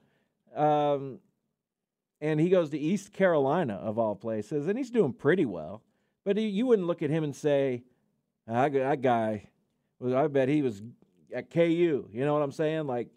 um, 0.55 1.19
and 2.23 2.39
he 2.39 2.47
goes 2.47 2.69
to 2.69 2.79
East 2.79 3.11
Carolina 3.11 3.73
of 3.73 3.99
all 3.99 4.15
places, 4.15 4.67
and 4.67 4.77
he's 4.77 4.89
doing 4.89 5.11
pretty 5.11 5.45
well. 5.45 5.83
But 6.23 6.37
he, 6.37 6.47
you 6.47 6.65
wouldn't 6.65 6.87
look 6.87 7.01
at 7.01 7.09
him 7.09 7.25
and 7.25 7.35
say, 7.35 7.83
"Ah, 8.47 8.69
"That 8.69 8.73
that 8.73 9.01
guy, 9.01 9.49
well, 9.99 10.15
I 10.17 10.27
bet 10.27 10.47
he 10.47 10.61
was 10.61 10.81
at 11.35 11.51
KU." 11.51 12.07
You 12.11 12.25
know 12.25 12.33
what 12.33 12.41
I'm 12.41 12.53
saying? 12.53 12.87
Like 12.87 13.09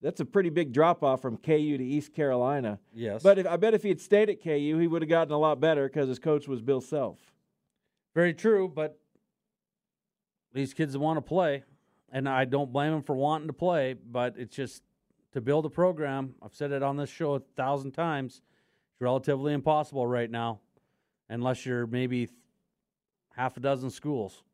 that's 0.00 0.20
a 0.20 0.24
pretty 0.24 0.48
big 0.48 0.72
drop 0.72 1.04
off 1.04 1.20
from 1.20 1.36
KU 1.36 1.76
to 1.76 1.84
East 1.84 2.14
Carolina. 2.14 2.80
Yes. 2.94 3.22
But 3.22 3.38
if, 3.38 3.46
I 3.46 3.58
bet 3.58 3.74
if 3.74 3.82
he 3.82 3.90
had 3.90 4.00
stayed 4.00 4.30
at 4.30 4.42
KU, 4.42 4.78
he 4.78 4.86
would 4.86 5.02
have 5.02 5.08
gotten 5.10 5.34
a 5.34 5.38
lot 5.38 5.60
better 5.60 5.86
because 5.86 6.08
his 6.08 6.18
coach 6.18 6.48
was 6.48 6.62
Bill 6.62 6.80
Self. 6.80 7.18
Very 8.14 8.32
true, 8.32 8.72
but 8.74 8.98
these 10.54 10.72
kids 10.72 10.96
want 10.96 11.18
to 11.18 11.20
play, 11.20 11.64
and 12.10 12.26
I 12.26 12.46
don't 12.46 12.72
blame 12.72 12.92
them 12.92 13.02
for 13.02 13.14
wanting 13.14 13.48
to 13.48 13.52
play. 13.52 13.92
But 13.92 14.36
it's 14.38 14.56
just 14.56 14.82
to 15.36 15.42
build 15.42 15.66
a 15.66 15.70
program. 15.70 16.34
I've 16.42 16.54
said 16.54 16.72
it 16.72 16.82
on 16.82 16.96
this 16.96 17.10
show 17.10 17.34
a 17.34 17.40
thousand 17.40 17.92
times. 17.92 18.40
It's 18.92 19.02
relatively 19.02 19.52
impossible 19.52 20.06
right 20.06 20.30
now, 20.30 20.60
unless 21.28 21.66
you're 21.66 21.86
maybe 21.86 22.30
half 23.36 23.58
a 23.58 23.60
dozen 23.60 23.90
schools. 23.90 24.44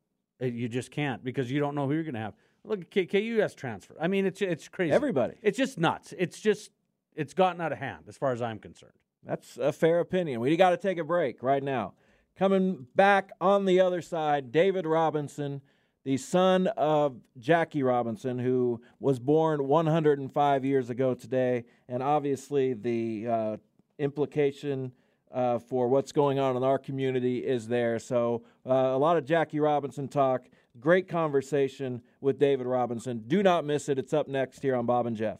Eh, 0.41 0.47
you 0.47 0.67
just 0.67 0.91
can't 0.91 1.23
because 1.23 1.49
you 1.49 1.61
don't 1.61 1.73
know 1.73 1.87
who 1.87 1.93
you're 1.93 2.03
going 2.03 2.15
to 2.15 2.19
have. 2.19 2.33
Look 2.65 2.81
at 2.81 2.91
K- 2.91 3.05
KU 3.05 3.39
has 3.39 3.55
transfer. 3.55 3.95
I 3.99 4.09
mean, 4.09 4.25
it's 4.25 4.41
it's 4.41 4.67
crazy. 4.67 4.91
Everybody. 4.91 5.35
It's 5.41 5.57
just 5.57 5.77
nuts. 5.77 6.13
It's 6.17 6.41
just 6.41 6.69
it's 7.15 7.33
gotten 7.33 7.61
out 7.61 7.71
of 7.71 7.77
hand 7.77 8.03
as 8.09 8.17
far 8.17 8.33
as 8.33 8.41
I'm 8.41 8.59
concerned. 8.59 8.91
That's 9.25 9.57
a 9.57 9.71
fair 9.71 10.01
opinion. 10.01 10.41
We 10.41 10.57
got 10.57 10.71
to 10.71 10.77
take 10.77 10.97
a 10.97 11.03
break 11.05 11.41
right 11.41 11.63
now. 11.63 11.93
Coming 12.37 12.87
back 12.93 13.31
on 13.39 13.63
the 13.63 13.79
other 13.79 14.01
side, 14.01 14.51
David 14.51 14.85
Robinson, 14.85 15.61
the 16.03 16.17
son 16.17 16.67
of 16.67 17.17
Jackie 17.39 17.83
Robinson, 17.83 18.37
who 18.37 18.81
was 18.99 19.19
born 19.19 19.67
105 19.67 20.65
years 20.65 20.89
ago 20.89 21.13
today, 21.13 21.63
and 21.87 22.03
obviously 22.03 22.73
the 22.73 23.27
uh, 23.27 23.57
implication 23.97 24.91
uh, 25.31 25.59
for 25.59 25.87
what's 25.87 26.11
going 26.11 26.39
on 26.39 26.55
in 26.55 26.63
our 26.63 26.77
community 26.77 27.39
is 27.39 27.67
there. 27.67 27.99
So 27.99 28.43
uh, 28.65 28.73
a 28.73 28.97
lot 28.97 29.17
of 29.17 29.25
Jackie 29.25 29.59
Robinson 29.59 30.07
talk. 30.07 30.43
Great 30.79 31.07
conversation 31.07 32.01
with 32.19 32.37
David 32.37 32.67
Robinson. 32.67 33.23
Do 33.27 33.41
not 33.41 33.65
miss 33.65 33.89
it. 33.89 33.97
It's 33.97 34.13
up 34.13 34.27
next 34.27 34.61
here 34.61 34.75
on 34.75 34.85
Bob 34.85 35.05
and 35.05 35.15
Jeff. 35.15 35.39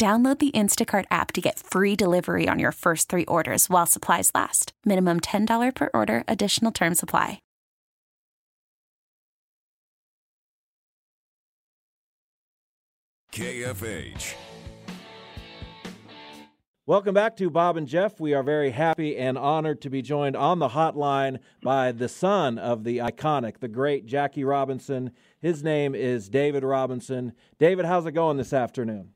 Download 0.00 0.38
the 0.38 0.50
Instacart 0.52 1.04
app 1.10 1.30
to 1.32 1.42
get 1.42 1.58
free 1.58 1.94
delivery 1.94 2.48
on 2.48 2.58
your 2.58 2.72
first 2.72 3.10
three 3.10 3.26
orders 3.26 3.68
while 3.68 3.84
supplies 3.84 4.30
last. 4.34 4.72
Minimum 4.86 5.20
$10 5.20 5.74
per 5.74 5.90
order, 5.92 6.24
additional 6.26 6.72
term 6.72 6.94
supply. 6.94 7.38
KFH. 13.30 14.36
Welcome 16.86 17.12
back 17.12 17.36
to 17.36 17.50
Bob 17.50 17.76
and 17.76 17.86
Jeff. 17.86 18.18
We 18.18 18.32
are 18.32 18.42
very 18.42 18.70
happy 18.70 19.18
and 19.18 19.36
honored 19.36 19.82
to 19.82 19.90
be 19.90 20.00
joined 20.00 20.34
on 20.34 20.60
the 20.60 20.70
hotline 20.70 21.40
by 21.62 21.92
the 21.92 22.08
son 22.08 22.56
of 22.56 22.84
the 22.84 22.96
iconic, 22.96 23.58
the 23.60 23.68
great 23.68 24.06
Jackie 24.06 24.44
Robinson. 24.44 25.10
His 25.40 25.62
name 25.62 25.94
is 25.94 26.30
David 26.30 26.64
Robinson. 26.64 27.34
David, 27.58 27.84
how's 27.84 28.06
it 28.06 28.12
going 28.12 28.38
this 28.38 28.54
afternoon? 28.54 29.10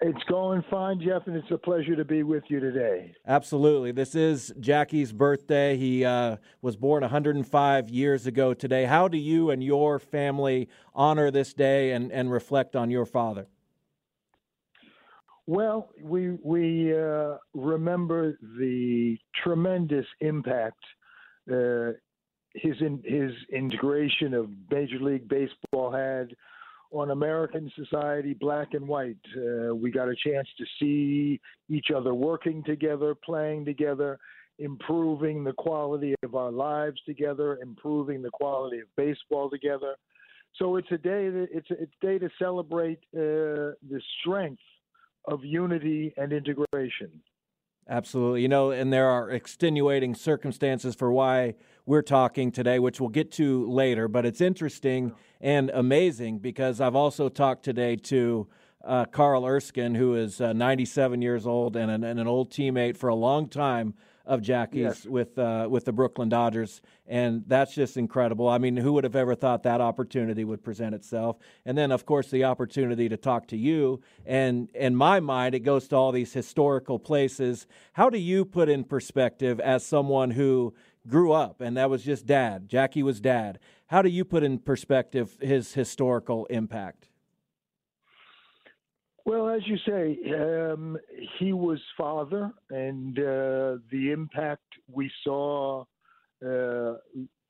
It's 0.00 0.22
going 0.24 0.62
fine, 0.70 1.00
Jeff, 1.00 1.26
and 1.26 1.36
it's 1.36 1.50
a 1.50 1.56
pleasure 1.56 1.94
to 1.94 2.04
be 2.04 2.24
with 2.24 2.42
you 2.48 2.58
today. 2.58 3.14
Absolutely. 3.26 3.92
This 3.92 4.14
is 4.14 4.52
Jackie's 4.58 5.12
birthday. 5.12 5.76
He 5.76 6.04
uh, 6.04 6.36
was 6.60 6.76
born 6.76 7.02
105 7.02 7.88
years 7.88 8.26
ago 8.26 8.54
today. 8.54 8.84
How 8.86 9.06
do 9.06 9.16
you 9.16 9.50
and 9.50 9.62
your 9.62 9.98
family 9.98 10.68
honor 10.94 11.30
this 11.30 11.54
day 11.54 11.92
and, 11.92 12.10
and 12.10 12.30
reflect 12.30 12.74
on 12.74 12.90
your 12.90 13.06
father? 13.06 13.46
Well, 15.46 15.90
we 16.02 16.38
we 16.42 16.98
uh, 16.98 17.36
remember 17.52 18.38
the 18.58 19.18
tremendous 19.42 20.06
impact 20.20 20.82
uh, 21.52 21.92
his 22.54 22.74
in, 22.80 23.02
his 23.04 23.32
integration 23.52 24.32
of 24.32 24.48
Major 24.70 24.98
League 25.00 25.28
Baseball 25.28 25.92
had 25.92 26.34
on 26.94 27.10
American 27.10 27.70
society, 27.74 28.34
black 28.34 28.68
and 28.72 28.86
white. 28.86 29.16
Uh, 29.36 29.74
we 29.74 29.90
got 29.90 30.08
a 30.08 30.14
chance 30.14 30.48
to 30.56 30.64
see 30.80 31.40
each 31.68 31.88
other 31.94 32.14
working 32.14 32.62
together, 32.62 33.16
playing 33.16 33.64
together, 33.64 34.18
improving 34.60 35.42
the 35.42 35.52
quality 35.52 36.14
of 36.22 36.36
our 36.36 36.52
lives 36.52 37.00
together, 37.04 37.58
improving 37.60 38.22
the 38.22 38.30
quality 38.30 38.78
of 38.78 38.86
baseball 38.96 39.50
together. 39.50 39.96
So 40.56 40.76
it's 40.76 40.90
a 40.92 40.98
day 40.98 41.30
that 41.30 41.48
it's 41.50 41.70
a, 41.72 41.82
it's 41.82 41.92
a 42.00 42.06
day 42.06 42.18
to 42.18 42.28
celebrate 42.38 43.00
uh, 43.12 43.74
the 43.90 44.00
strength 44.20 44.62
of 45.26 45.44
unity 45.44 46.14
and 46.16 46.32
integration. 46.32 47.10
Absolutely. 47.88 48.42
You 48.42 48.48
know, 48.48 48.70
and 48.70 48.92
there 48.92 49.08
are 49.08 49.30
extenuating 49.30 50.14
circumstances 50.14 50.94
for 50.94 51.12
why 51.12 51.54
we're 51.86 52.02
talking 52.02 52.50
today, 52.50 52.78
which 52.78 53.00
we'll 53.00 53.10
get 53.10 53.32
to 53.32 53.70
later. 53.70 54.08
But 54.08 54.24
it's 54.26 54.40
interesting 54.40 55.12
and 55.40 55.70
amazing 55.70 56.38
because 56.38 56.80
I've 56.80 56.96
also 56.96 57.28
talked 57.28 57.64
today 57.64 57.96
to 57.96 58.48
uh, 58.84 59.04
Carl 59.06 59.46
Erskine, 59.46 59.94
who 59.94 60.14
is 60.14 60.40
uh, 60.40 60.52
97 60.52 61.22
years 61.22 61.46
old 61.46 61.76
and 61.76 61.90
an, 61.90 62.04
and 62.04 62.20
an 62.20 62.26
old 62.26 62.50
teammate 62.50 62.96
for 62.96 63.08
a 63.08 63.14
long 63.14 63.48
time 63.48 63.94
of 64.26 64.40
Jackie's 64.40 64.80
yes. 64.80 65.04
with 65.06 65.38
uh, 65.38 65.66
with 65.70 65.84
the 65.84 65.92
Brooklyn 65.92 66.30
Dodgers, 66.30 66.80
and 67.06 67.44
that's 67.46 67.74
just 67.74 67.98
incredible. 67.98 68.48
I 68.48 68.56
mean, 68.56 68.76
who 68.76 68.94
would 68.94 69.04
have 69.04 69.16
ever 69.16 69.34
thought 69.34 69.64
that 69.64 69.82
opportunity 69.82 70.44
would 70.44 70.64
present 70.64 70.94
itself? 70.94 71.36
And 71.66 71.76
then, 71.76 71.92
of 71.92 72.06
course, 72.06 72.30
the 72.30 72.44
opportunity 72.44 73.08
to 73.10 73.18
talk 73.18 73.48
to 73.48 73.56
you. 73.56 74.00
And 74.24 74.70
in 74.74 74.96
my 74.96 75.20
mind, 75.20 75.54
it 75.54 75.60
goes 75.60 75.88
to 75.88 75.96
all 75.96 76.10
these 76.10 76.32
historical 76.32 76.98
places. 76.98 77.66
How 77.92 78.08
do 78.08 78.18
you 78.18 78.46
put 78.46 78.70
in 78.70 78.84
perspective 78.84 79.60
as 79.60 79.84
someone 79.84 80.30
who 80.30 80.74
grew 81.06 81.32
up 81.32 81.60
and 81.60 81.76
that 81.76 81.90
was 81.90 82.04
just 82.04 82.26
dad? 82.26 82.68
Jackie 82.68 83.02
was 83.02 83.20
dad. 83.20 83.58
How 83.88 84.02
do 84.02 84.08
you 84.08 84.24
put 84.24 84.42
in 84.42 84.58
perspective 84.58 85.36
his 85.40 85.74
historical 85.74 86.46
impact? 86.46 87.08
Well, 89.26 89.48
as 89.48 89.62
you 89.66 89.78
say, 89.86 90.18
um, 90.34 90.98
he 91.38 91.54
was 91.54 91.78
father, 91.96 92.52
and 92.68 93.18
uh, 93.18 93.80
the 93.90 94.10
impact 94.12 94.64
we 94.92 95.10
saw 95.22 95.84
uh, 96.44 96.94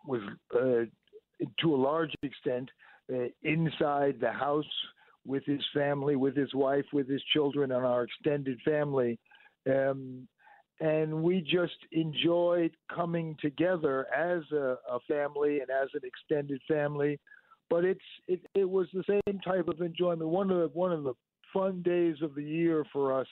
was, 0.07 0.21
uh, 0.55 0.85
to 1.61 1.75
a 1.75 1.77
large 1.77 2.15
extent, 2.23 2.71
uh, 3.13 3.25
inside 3.43 4.19
the 4.21 4.31
house 4.31 4.65
with 5.27 5.45
his 5.47 5.63
family, 5.75 6.15
with 6.15 6.37
his 6.37 6.55
wife, 6.55 6.85
with 6.93 7.09
his 7.09 7.23
children, 7.33 7.73
and 7.73 7.85
our 7.85 8.05
extended 8.05 8.61
family. 8.65 9.19
Um, 9.69 10.29
and 10.81 11.23
we 11.23 11.41
just 11.41 11.77
enjoyed 11.93 12.73
coming 12.93 13.37
together 13.41 14.07
as 14.15 14.43
a, 14.53 14.77
a, 14.91 14.99
family 15.07 15.61
and 15.61 15.71
as 15.71 15.89
an 15.95 16.01
extended 16.05 16.61
family. 16.67 17.19
But 17.71 17.85
it's 17.85 18.01
it, 18.29 18.41
it 18.55 18.69
was 18.69 18.89
the 18.93 19.05
same 19.09 19.41
type 19.41 19.69
of 19.69 19.81
enjoyment. 19.81 20.29
One 20.29 20.51
of 20.51 20.59
the 20.59 20.79
one 20.79 20.93
of 20.93 21.05
the 21.05 21.15
fun 21.53 21.83
days 21.83 22.17
of 22.23 22.35
the 22.35 22.43
year 22.43 22.85
for 22.93 23.19
us 23.19 23.29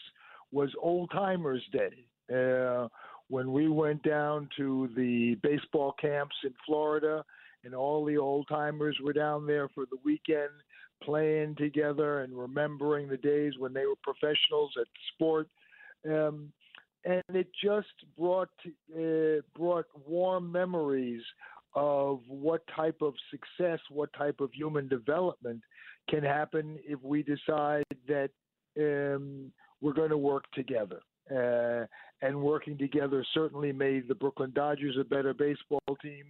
was 0.52 0.70
Old 0.80 1.10
Timers 1.10 1.62
Day. 1.72 2.06
Uh, 2.32 2.88
when 3.28 3.52
we 3.52 3.68
went 3.68 4.02
down 4.02 4.48
to 4.56 4.88
the 4.96 5.36
baseball 5.42 5.94
camps 6.00 6.36
in 6.44 6.52
Florida, 6.66 7.24
and 7.64 7.74
all 7.74 8.04
the 8.04 8.16
old 8.16 8.46
timers 8.48 8.96
were 9.02 9.12
down 9.12 9.46
there 9.46 9.68
for 9.68 9.84
the 9.86 9.98
weekend 10.04 10.50
playing 11.02 11.54
together 11.56 12.20
and 12.20 12.32
remembering 12.36 13.08
the 13.08 13.16
days 13.16 13.54
when 13.58 13.72
they 13.72 13.86
were 13.86 13.96
professionals 14.02 14.72
at 14.80 14.86
sport. 15.14 15.48
Um, 16.08 16.52
and 17.04 17.22
it 17.34 17.48
just 17.62 17.88
brought 18.18 18.50
uh, 18.96 19.40
brought 19.56 19.86
warm 20.06 20.50
memories 20.50 21.22
of 21.74 22.20
what 22.28 22.62
type 22.74 23.00
of 23.00 23.14
success, 23.30 23.80
what 23.90 24.12
type 24.12 24.40
of 24.40 24.52
human 24.52 24.88
development 24.88 25.60
can 26.08 26.22
happen 26.22 26.78
if 26.86 27.00
we 27.02 27.22
decide 27.22 27.84
that 28.06 28.30
um, 28.78 29.50
we're 29.80 29.92
going 29.92 30.10
to 30.10 30.18
work 30.18 30.44
together. 30.52 31.00
Uh, 31.30 31.86
and 32.20 32.40
working 32.40 32.76
together 32.76 33.24
certainly 33.32 33.72
made 33.72 34.06
the 34.06 34.14
Brooklyn 34.14 34.52
Dodgers 34.54 34.96
a 35.00 35.04
better 35.04 35.32
baseball 35.32 35.80
team, 36.02 36.24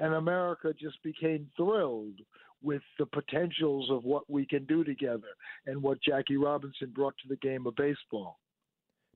and 0.00 0.14
America 0.14 0.72
just 0.80 1.02
became 1.02 1.50
thrilled 1.56 2.20
with 2.62 2.82
the 2.98 3.06
potentials 3.06 3.90
of 3.90 4.04
what 4.04 4.28
we 4.30 4.46
can 4.46 4.64
do 4.64 4.82
together 4.82 5.28
and 5.66 5.82
what 5.82 6.02
Jackie 6.02 6.36
Robinson 6.36 6.90
brought 6.94 7.14
to 7.18 7.28
the 7.28 7.36
game 7.36 7.66
of 7.66 7.76
baseball. 7.76 8.38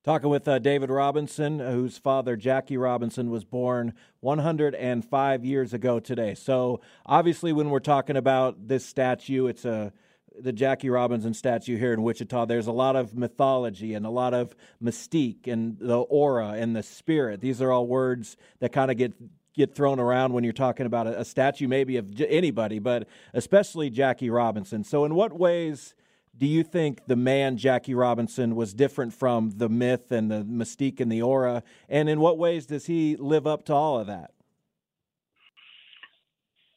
Talking 0.02 0.30
with 0.30 0.48
uh, 0.48 0.58
David 0.58 0.88
Robinson, 0.88 1.58
whose 1.58 1.98
father, 1.98 2.34
Jackie 2.34 2.78
Robinson, 2.78 3.28
was 3.28 3.44
born 3.44 3.92
105 4.20 5.44
years 5.44 5.74
ago 5.74 6.00
today. 6.00 6.34
So, 6.34 6.80
obviously, 7.04 7.52
when 7.52 7.68
we're 7.68 7.80
talking 7.80 8.16
about 8.16 8.66
this 8.66 8.86
statue, 8.86 9.46
it's 9.46 9.66
a 9.66 9.92
the 10.38 10.54
Jackie 10.54 10.88
Robinson 10.88 11.34
statue 11.34 11.76
here 11.76 11.92
in 11.92 12.02
Wichita, 12.02 12.46
there's 12.46 12.66
a 12.66 12.72
lot 12.72 12.96
of 12.96 13.14
mythology 13.14 13.92
and 13.92 14.06
a 14.06 14.10
lot 14.10 14.32
of 14.32 14.54
mystique 14.82 15.46
and 15.46 15.76
the 15.78 15.98
aura 15.98 16.52
and 16.52 16.74
the 16.74 16.82
spirit. 16.82 17.42
These 17.42 17.60
are 17.60 17.70
all 17.70 17.86
words 17.86 18.38
that 18.60 18.72
kind 18.72 18.90
of 18.90 18.96
get 18.96 19.12
get 19.52 19.74
thrown 19.74 20.00
around 20.00 20.32
when 20.32 20.44
you're 20.44 20.54
talking 20.54 20.86
about 20.86 21.08
a, 21.08 21.20
a 21.20 21.24
statue, 21.26 21.68
maybe 21.68 21.98
of 21.98 22.14
j- 22.14 22.26
anybody, 22.26 22.78
but 22.78 23.06
especially 23.34 23.90
Jackie 23.90 24.30
Robinson. 24.30 24.82
So, 24.82 25.04
in 25.04 25.14
what 25.14 25.38
ways 25.38 25.94
do 26.40 26.46
you 26.46 26.64
think 26.64 27.04
the 27.06 27.16
man 27.16 27.58
Jackie 27.58 27.92
Robinson 27.92 28.56
was 28.56 28.72
different 28.72 29.12
from 29.12 29.50
the 29.58 29.68
myth 29.68 30.10
and 30.10 30.30
the 30.30 30.42
mystique 30.42 30.98
and 30.98 31.12
the 31.12 31.20
aura? 31.20 31.62
And 31.86 32.08
in 32.08 32.18
what 32.18 32.38
ways 32.38 32.64
does 32.64 32.86
he 32.86 33.14
live 33.16 33.46
up 33.46 33.66
to 33.66 33.74
all 33.74 34.00
of 34.00 34.06
that? 34.06 34.32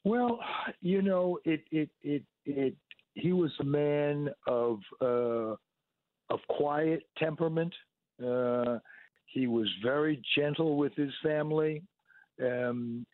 Well, 0.04 0.40
you 0.82 1.02
know, 1.02 1.40
it 1.46 1.64
it 1.72 1.90
it 2.02 2.24
it 2.44 2.76
he 3.14 3.32
was 3.32 3.52
a 3.62 3.64
man 3.64 4.32
of 4.48 4.80
uh, 5.02 5.56
of 6.30 6.40
quiet 6.50 7.04
temperament. 7.18 7.74
Uh, 8.22 8.80
he 9.28 9.48
was 9.48 9.70
very 9.82 10.22
gentle 10.38 10.76
with 10.76 10.94
his 10.96 11.14
family. 11.24 11.82
Um, 12.44 13.06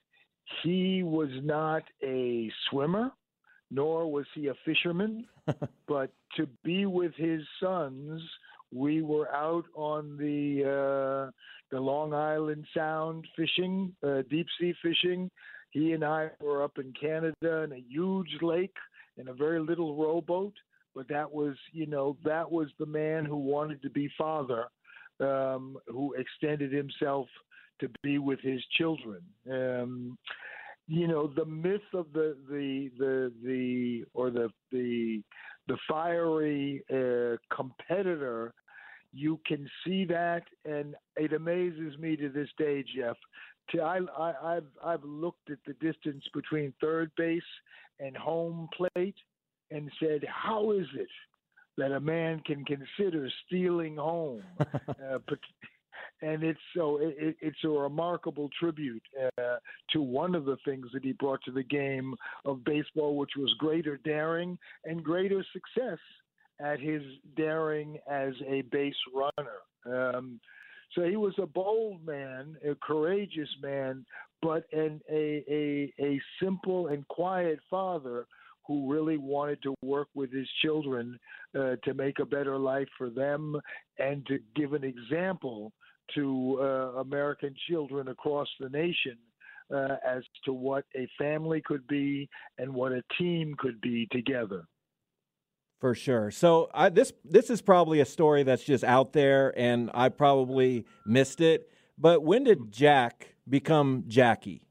he 0.64 1.04
was 1.04 1.30
not 1.44 1.84
a 2.04 2.52
swimmer 2.70 3.12
nor 3.72 4.12
was 4.12 4.26
he 4.34 4.48
a 4.48 4.54
fisherman. 4.66 5.26
but 5.88 6.12
to 6.38 6.48
be 6.64 6.86
with 6.86 7.14
his 7.16 7.42
sons, 7.62 8.22
we 8.72 9.02
were 9.02 9.34
out 9.34 9.66
on 9.76 10.18
the 10.18 10.64
uh, 10.64 11.32
the 11.72 11.80
Long 11.80 12.14
Island 12.14 12.66
Sound 12.76 13.26
fishing, 13.36 13.94
uh, 14.04 14.24
deep 14.30 14.48
sea 14.60 14.74
fishing. 14.82 15.30
He 15.72 15.94
and 15.94 16.04
I 16.04 16.30
were 16.42 16.64
up 16.64 16.78
in 16.80 16.94
Canada 17.00 17.64
in 17.64 17.74
a 17.74 17.84
huge 17.88 18.38
lake 18.42 18.76
in 19.18 19.28
a 19.28 19.34
very 19.34 19.60
little 19.60 19.96
rowboat. 19.96 20.54
But 20.96 21.08
that 21.10 21.32
was, 21.32 21.56
you 21.72 21.86
know, 21.86 22.18
that 22.26 22.52
was 22.52 22.70
the 22.80 22.86
man 22.86 23.24
who 23.26 23.38
wanted 23.38 23.82
to 23.84 23.90
be 23.90 24.10
father, 24.18 24.66
um, 25.20 25.78
who 25.88 26.14
extended 26.14 26.72
himself 26.72 27.28
to 27.80 27.90
be 28.02 28.18
with 28.18 28.40
his 28.42 28.62
children. 28.78 29.22
Um, 29.50 30.18
you 30.90 31.08
know, 31.08 31.28
the 31.28 31.46
myth 31.46 31.82
of 31.94 32.08
the 32.14 32.36
the 32.50 32.90
the 32.98 33.34
the 33.44 34.06
or 34.14 34.32
the 34.32 34.50
the 34.72 35.22
the 35.68 35.78
fiery 35.88 36.84
uh, 36.92 37.38
competitor 37.56 38.54
you 39.12 39.40
can 39.46 39.70
see 39.86 40.06
that, 40.06 40.44
and 40.66 40.96
it 41.16 41.34
amazes 41.34 41.98
me 41.98 42.16
to 42.18 42.30
this 42.30 42.50
day, 42.58 42.84
Jeff. 42.96 43.18
I, 43.74 44.00
I, 44.18 44.56
I've 44.56 44.68
I've 44.84 45.04
looked 45.04 45.52
at 45.52 45.60
the 45.66 45.74
distance 45.74 46.24
between 46.34 46.74
third 46.82 47.12
base 47.18 47.42
and 48.00 48.18
home 48.18 48.68
plate, 48.76 49.16
and 49.72 49.92
said, 50.00 50.26
"How 50.28 50.72
is 50.72 50.88
it 50.96 51.08
that 51.78 51.92
a 51.92 52.00
man 52.00 52.42
can 52.46 52.66
consider 52.66 53.30
stealing 53.46 53.96
home?" 53.96 54.42
uh, 54.60 55.20
and 56.22 56.44
it's 56.44 56.60
so 56.76 56.98
it, 57.02 57.36
it's 57.42 57.64
a 57.64 57.70
remarkable 57.70 58.50
tribute 58.60 59.04
uh, 59.38 59.58
to 59.92 60.02
one 60.02 60.36
of 60.36 60.46
the 60.46 60.58
things 60.66 60.88
that 60.94 61.04
he 61.04 61.14
brought 61.14 61.40
to 61.46 61.52
the 61.52 61.64
game 61.64 62.16
of 62.46 62.64
baseball, 62.64 63.18
which 63.18 63.32
was 63.38 63.54
greater 63.58 63.98
daring 63.98 64.58
and 64.86 65.04
greater 65.04 65.46
success 65.54 66.00
at 66.60 66.80
his 66.80 67.02
daring 67.38 67.98
as 68.10 68.34
a 68.48 68.62
base 68.64 68.94
runner. 69.14 70.16
Um, 70.16 70.40
so 70.96 71.04
he 71.04 71.16
was 71.16 71.34
a 71.38 71.46
bold 71.46 72.06
man, 72.06 72.58
a 72.68 72.76
courageous 72.76 73.50
man, 73.62 74.06
but 74.42 74.64
an, 74.74 75.02
a, 75.10 75.44
a, 75.50 75.94
a 76.04 76.22
simple 76.42 76.88
and 76.88 77.08
quiet 77.08 77.60
father 77.70 78.26
who 78.70 78.92
really 78.92 79.18
wanted 79.18 79.62
to 79.64 79.74
work 79.82 80.08
with 80.14 80.32
his 80.32 80.48
children 80.62 81.20
uh, 81.58 81.76
to 81.84 81.94
make 81.96 82.20
a 82.20 82.26
better 82.26 82.58
life 82.58 82.88
for 82.98 83.10
them 83.10 83.60
and 83.98 84.26
to 84.28 84.40
give 84.56 84.74
an 84.74 84.84
example 84.84 85.72
to 86.16 86.60
uh, 86.62 86.66
American 87.00 87.54
children 87.70 88.08
across 88.08 88.48
the 88.60 88.70
nation 88.70 89.18
uh, 89.74 89.98
as 90.08 90.24
to 90.46 90.54
what 90.54 90.86
a 90.96 91.08
family 91.18 91.62
could 91.64 91.86
be 91.88 92.30
and 92.58 92.74
what 92.74 92.92
a 92.92 93.04
team 93.18 93.56
could 93.58 93.80
be 93.82 94.08
together. 94.12 94.66
For 95.80 95.96
sure. 95.96 96.30
So 96.30 96.70
I, 96.74 96.90
this 96.90 97.14
this 97.24 97.50
is 97.50 97.62
probably 97.62 98.02
a 98.02 98.06
story 98.06 98.44
that's 98.44 98.64
just 98.64 98.84
out 98.84 99.14
there, 99.14 99.54
and 99.58 99.90
I 99.94 100.10
probably 100.10 100.86
missed 101.06 101.40
it. 101.40 101.70
But 101.98 102.22
when 102.24 102.44
did 102.44 102.72
Jack 102.72 103.36
become 103.48 104.04
Jackie? 104.08 104.62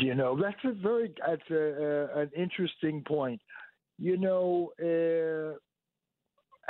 You 0.00 0.14
know, 0.14 0.40
that's 0.40 0.56
a 0.64 0.72
very 0.72 1.12
that's 1.26 1.50
a, 1.50 2.08
an 2.14 2.30
interesting 2.34 3.02
point. 3.06 3.40
You 3.98 4.16
know, 4.16 4.72
uh, 4.80 5.58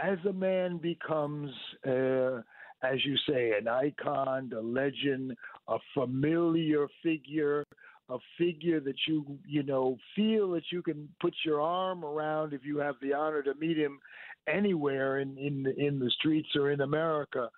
as 0.03 0.19
a 0.29 0.33
man 0.33 0.79
becomes, 0.79 1.51
uh, 1.87 2.41
as 2.83 3.05
you 3.05 3.17
say, 3.29 3.53
an 3.59 3.69
icon, 3.69 4.51
a 4.57 4.61
legend, 4.61 5.37
a 5.69 5.77
familiar 5.95 6.87
figure, 7.03 7.65
a 8.11 8.19
figure 8.37 8.81
that 8.81 8.97
you 9.07 9.39
you 9.47 9.63
know 9.63 9.97
feel 10.15 10.51
that 10.53 10.65
you 10.71 10.83
can 10.83 11.09
put 11.21 11.35
your 11.45 11.61
arm 11.61 12.05
around 12.05 12.53
if 12.53 12.65
you 12.65 12.79
have 12.79 12.97
the 13.01 13.15
honor 13.15 13.43
to 13.43 13.55
meet 13.55 13.79
him 13.79 13.99
anywhere 14.47 15.21
in 15.21 15.39
in 15.39 15.63
the, 15.63 15.75
in 15.77 15.99
the 15.99 16.11
streets 16.11 16.51
or 16.55 16.71
in 16.71 16.83
America. 16.83 17.49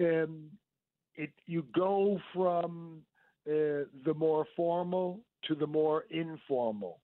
Um, 0.00 0.50
it 1.16 1.30
you 1.46 1.64
go 1.74 2.20
from 2.32 3.02
uh, 3.48 3.86
the 4.04 4.14
more 4.16 4.46
formal 4.54 5.20
to 5.48 5.54
the 5.54 5.66
more 5.66 6.04
informal, 6.10 7.00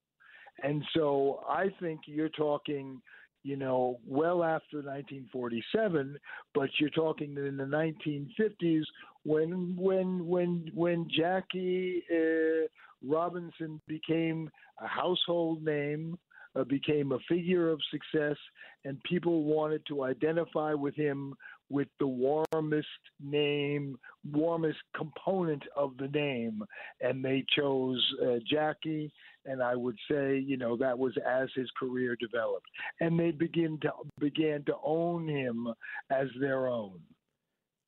and 0.62 0.84
so 0.94 1.40
I 1.48 1.66
think 1.80 2.02
you're 2.06 2.28
talking 2.28 3.00
you 3.42 3.57
know, 3.57 3.98
well 4.07 4.44
after 4.44 4.79
1947, 4.79 6.18
but 6.55 6.68
you're 6.79 6.90
talking 6.90 7.37
in 7.37 7.57
the 7.57 7.64
1950s 7.64 8.83
when 9.24 9.76
when 9.76 10.26
when 10.26 10.70
when 10.74 11.09
Jackie 11.14 12.03
uh, 12.11 12.66
Robinson 13.03 13.81
became 13.87 14.50
a 14.81 14.87
household 14.87 15.64
name, 15.64 16.18
uh, 16.55 16.64
became 16.64 17.12
a 17.12 17.18
figure 17.29 17.70
of 17.70 17.81
success, 17.90 18.37
and 18.85 19.03
people 19.05 19.44
wanted 19.44 19.83
to 19.87 20.05
identify 20.05 20.74
with 20.74 20.94
him 20.94 21.35
with 21.70 21.88
the 22.00 22.07
warmest 22.07 22.88
name, 23.22 23.96
warmest 24.33 24.79
component 24.96 25.62
of 25.76 25.96
the 25.98 26.09
name, 26.09 26.62
and 27.00 27.24
they 27.24 27.44
chose 27.57 28.05
uh, 28.22 28.37
Jackie. 28.50 29.12
And 29.46 29.62
I 29.62 29.74
would 29.74 29.96
say, 30.11 30.38
you 30.38 30.57
know, 30.57 30.76
that 30.76 30.98
was 30.98 31.14
as 31.26 31.48
his 31.55 31.70
career 31.79 32.16
developed, 32.20 32.66
and 33.00 33.18
they 33.18 33.31
begin 33.31 33.79
to 33.81 33.90
began 34.18 34.64
to 34.64 34.74
own 34.85 35.29
him 35.29 35.66
as 36.11 36.29
their 36.40 36.68
own. 36.68 37.00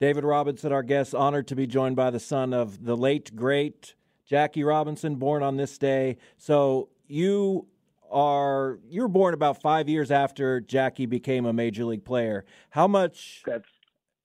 David 0.01 0.25
Robinson, 0.25 0.73
our 0.73 0.83
guest, 0.83 1.15
honored 1.15 1.47
to 1.49 1.55
be 1.55 1.67
joined 1.67 1.95
by 1.95 2.11
the 2.11 2.19
son 2.19 2.53
of 2.53 2.85
the 2.85 2.97
late 2.97 3.37
great 3.37 3.95
Jackie 4.27 4.65
Robinson, 4.65 5.17
born 5.17 5.43
on 5.43 5.57
this 5.57 5.77
day. 5.77 6.17
So 6.39 6.89
you 7.07 7.67
are 8.11 8.79
you 8.89 9.03
were 9.03 9.09
born 9.09 9.35
about 9.35 9.61
five 9.61 9.89
years 9.89 10.11
after 10.11 10.61
Jackie 10.61 11.07
became 11.07 11.45
a 11.45 11.53
major 11.53 11.85
league 11.85 12.05
player. 12.05 12.45
How 12.71 12.89
much 12.89 13.43
That's... 13.45 13.69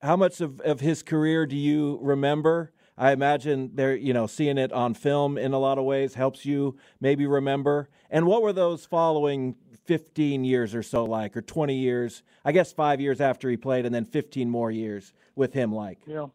how 0.02 0.16
much 0.16 0.40
of, 0.40 0.62
of 0.62 0.80
his 0.80 1.04
career 1.04 1.46
do 1.46 1.58
you 1.58 2.00
remember? 2.02 2.72
I 2.98 3.12
imagine 3.12 3.72
there, 3.76 3.96
you 3.96 4.14
know, 4.14 4.26
seeing 4.26 4.58
it 4.58 4.72
on 4.72 4.96
film 4.96 5.38
in 5.38 5.54
a 5.54 5.60
lot 5.60 5.78
of 5.78 5.86
ways 5.86 6.16
helps 6.16 6.46
you 6.46 6.78
maybe 7.00 7.28
remember. 7.28 7.90
And 8.10 8.26
what 8.26 8.42
were 8.42 8.54
those 8.54 8.86
following 8.86 9.56
15 9.86 10.44
years 10.44 10.74
or 10.74 10.82
so 10.82 11.06
like, 11.06 11.38
or 11.38 11.42
20 11.42 11.76
years? 11.76 12.24
I 12.44 12.52
guess 12.52 12.74
five 12.74 13.00
years 13.00 13.22
after 13.22 13.50
he 13.50 13.58
played, 13.58 13.86
and 13.86 13.94
then 13.94 14.06
15 14.06 14.50
more 14.50 14.72
years 14.72 15.14
with 15.36 15.54
him 15.54 15.72
like. 15.72 16.00
Yeah. 16.08 16.28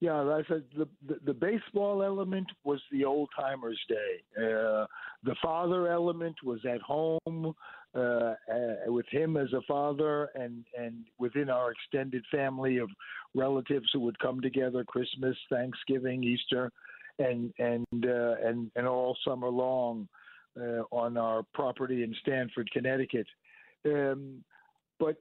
Yeah, 0.00 0.20
I 0.20 0.42
said 0.48 0.64
the, 0.76 0.86
the, 1.06 1.18
the 1.24 1.32
baseball 1.32 2.02
element 2.02 2.48
was 2.62 2.82
the 2.92 3.06
old 3.06 3.30
timers' 3.38 3.80
day. 3.88 4.22
Uh, 4.36 4.84
the 5.22 5.34
father 5.40 5.88
element 5.88 6.36
was 6.44 6.60
at 6.66 6.82
home 6.82 7.54
uh, 7.94 8.34
uh, 8.52 8.74
with 8.86 9.06
him 9.10 9.36
as 9.36 9.52
a 9.52 9.62
father, 9.62 10.30
and 10.34 10.64
and 10.76 11.04
within 11.18 11.48
our 11.48 11.72
extended 11.72 12.24
family 12.30 12.78
of 12.78 12.88
relatives 13.34 13.88
who 13.92 14.00
would 14.00 14.18
come 14.18 14.40
together 14.40 14.84
Christmas, 14.84 15.36
Thanksgiving, 15.48 16.24
Easter, 16.24 16.70
and 17.18 17.52
and 17.58 17.86
uh, 18.04 18.34
and 18.44 18.70
and 18.76 18.86
all 18.86 19.16
summer 19.26 19.48
long 19.48 20.08
uh, 20.58 20.82
on 20.90 21.16
our 21.16 21.42
property 21.54 22.02
in 22.02 22.14
Stamford, 22.20 22.70
Connecticut. 22.72 23.26
Um, 23.86 24.42
but 24.98 25.16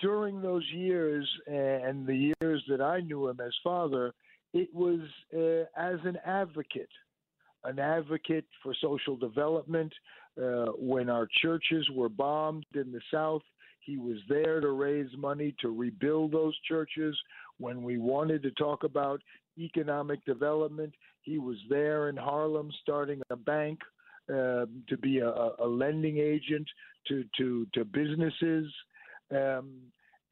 during 0.00 0.42
those 0.42 0.64
years 0.72 1.28
and 1.46 2.06
the 2.06 2.34
years 2.40 2.62
that 2.68 2.80
I 2.80 3.00
knew 3.00 3.28
him 3.28 3.40
as 3.40 3.52
father, 3.62 4.12
it 4.52 4.68
was 4.74 5.00
uh, 5.34 5.64
as 5.80 5.98
an 6.04 6.18
advocate, 6.24 6.90
an 7.64 7.78
advocate 7.78 8.46
for 8.62 8.74
social 8.80 9.16
development. 9.16 9.92
Uh, 10.40 10.72
when 10.78 11.10
our 11.10 11.28
churches 11.42 11.88
were 11.94 12.08
bombed 12.08 12.64
in 12.74 12.92
the 12.92 13.00
South, 13.12 13.42
he 13.80 13.96
was 13.96 14.18
there 14.28 14.60
to 14.60 14.70
raise 14.70 15.10
money 15.16 15.54
to 15.60 15.68
rebuild 15.68 16.32
those 16.32 16.56
churches. 16.68 17.16
When 17.58 17.82
we 17.82 17.98
wanted 17.98 18.42
to 18.44 18.50
talk 18.52 18.84
about 18.84 19.20
economic 19.58 20.24
development, 20.24 20.94
he 21.22 21.38
was 21.38 21.56
there 21.68 22.08
in 22.08 22.16
Harlem 22.16 22.70
starting 22.82 23.20
a 23.30 23.36
bank 23.36 23.80
uh, 24.28 24.66
to 24.88 24.96
be 25.00 25.18
a, 25.18 25.30
a, 25.58 25.66
lending 25.66 26.18
agent 26.18 26.66
to, 27.08 27.24
to, 27.36 27.66
to 27.74 27.84
businesses 27.84 28.72
um, 29.32 29.72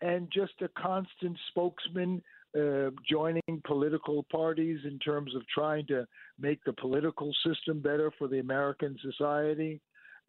and 0.01 0.29
just 0.33 0.53
a 0.63 0.69
constant 0.81 1.37
spokesman 1.49 2.23
uh, 2.57 2.91
joining 3.09 3.43
political 3.67 4.23
parties 4.31 4.79
in 4.85 4.99
terms 5.01 5.35
of 5.35 5.43
trying 5.53 5.87
to 5.87 6.07
make 6.39 6.63
the 6.65 6.73
political 6.75 7.33
system 7.45 7.81
better 7.81 8.13
for 8.19 8.29
the 8.29 8.39
American 8.39 8.97
society. 9.03 9.81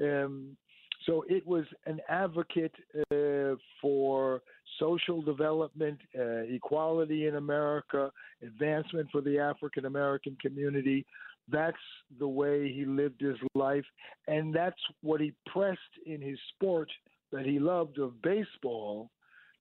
Um, 0.01 0.57
so 1.05 1.23
it 1.29 1.45
was 1.47 1.65
an 1.85 1.99
advocate 2.09 2.73
uh, 3.11 3.55
for 3.81 4.41
social 4.79 5.21
development, 5.21 5.99
uh, 6.17 6.43
equality 6.47 7.27
in 7.27 7.35
America, 7.35 8.11
advancement 8.43 9.09
for 9.11 9.21
the 9.21 9.39
African 9.39 9.85
American 9.85 10.37
community. 10.41 11.05
That's 11.51 11.77
the 12.19 12.27
way 12.27 12.71
he 12.71 12.85
lived 12.85 13.21
his 13.21 13.37
life, 13.55 13.85
and 14.27 14.53
that's 14.53 14.79
what 15.01 15.19
he 15.19 15.33
pressed 15.47 15.79
in 16.05 16.21
his 16.21 16.37
sport 16.53 16.89
that 17.31 17.45
he 17.45 17.59
loved 17.59 17.97
of 17.97 18.21
baseball 18.21 19.09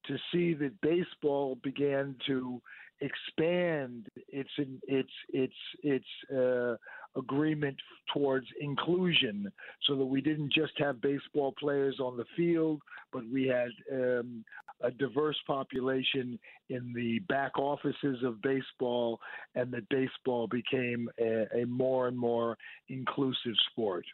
to 0.07 0.17
see 0.33 0.55
that 0.55 0.81
baseball 0.81 1.59
began 1.63 2.17
to 2.27 2.61
expand 3.01 4.09
its 4.29 4.51
its 4.87 5.11
its 5.29 5.55
its 5.83 6.07
uh, 6.37 6.75
agreement 7.19 7.77
towards 8.13 8.47
inclusion 8.61 9.51
so 9.87 9.97
that 9.97 10.05
we 10.05 10.21
didn't 10.21 10.53
just 10.53 10.73
have 10.79 11.01
baseball 11.01 11.55
players 11.59 11.99
on 12.01 12.17
the 12.17 12.25
field, 12.37 12.81
but 13.13 13.23
we 13.33 13.47
had 13.47 13.69
um, 13.93 14.45
a 14.83 14.91
diverse 14.91 15.37
population 15.47 16.39
in 16.69 16.93
the 16.95 17.19
back 17.29 17.59
offices 17.59 18.23
of 18.25 18.41
baseball, 18.43 19.21
and 19.55 19.73
that 19.73 19.89
baseball 19.89 20.47
became 20.47 21.09
a, 21.21 21.63
a 21.63 21.67
more 21.67 22.09
and 22.09 22.17
more 22.17 22.57
inclusive 22.89 23.55
sport. 23.71 24.05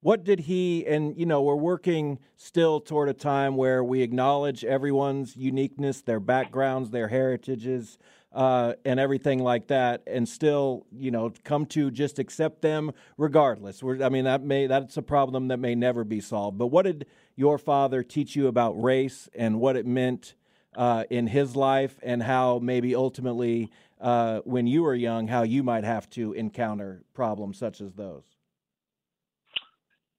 What 0.00 0.24
did 0.24 0.40
he, 0.40 0.84
and 0.86 1.16
you 1.16 1.26
know, 1.26 1.42
we're 1.42 1.54
working 1.54 2.18
still 2.36 2.80
toward 2.80 3.08
a 3.08 3.14
time 3.14 3.56
where 3.56 3.84
we 3.84 4.02
acknowledge 4.02 4.64
everyone's 4.64 5.36
uniqueness, 5.36 6.02
their 6.02 6.18
backgrounds, 6.18 6.90
their 6.90 7.08
heritages 7.08 7.98
uh, 8.34 8.74
and 8.84 8.98
everything 8.98 9.38
like 9.38 9.66
that, 9.68 10.02
and 10.06 10.28
still, 10.28 10.86
you 10.90 11.10
know, 11.10 11.32
come 11.44 11.66
to 11.66 11.90
just 11.90 12.18
accept 12.18 12.62
them 12.62 12.92
regardless. 13.18 13.82
We're, 13.82 14.02
I 14.02 14.08
mean, 14.08 14.24
that 14.24 14.42
may 14.42 14.66
that's 14.66 14.96
a 14.96 15.02
problem 15.02 15.48
that 15.48 15.58
may 15.58 15.74
never 15.74 16.04
be 16.04 16.20
solved. 16.20 16.58
But 16.58 16.68
what 16.68 16.84
did 16.84 17.06
your 17.36 17.58
father 17.58 18.02
teach 18.02 18.34
you 18.36 18.46
about 18.46 18.80
race 18.82 19.28
and 19.34 19.60
what 19.60 19.76
it 19.76 19.86
meant 19.86 20.34
uh, 20.74 21.04
in 21.10 21.26
his 21.26 21.54
life, 21.54 21.98
and 22.02 22.22
how 22.22 22.58
maybe 22.58 22.94
ultimately, 22.94 23.70
uh, 24.00 24.40
when 24.44 24.66
you 24.66 24.82
were 24.82 24.94
young, 24.94 25.28
how 25.28 25.42
you 25.42 25.62
might 25.62 25.84
have 25.84 26.08
to 26.10 26.32
encounter 26.32 27.04
problems 27.12 27.58
such 27.58 27.82
as 27.82 27.92
those? 27.92 28.24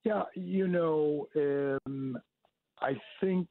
Yeah, 0.03 0.23
you 0.35 0.67
know, 0.67 1.27
um, 1.35 2.17
I 2.79 2.99
think 3.19 3.47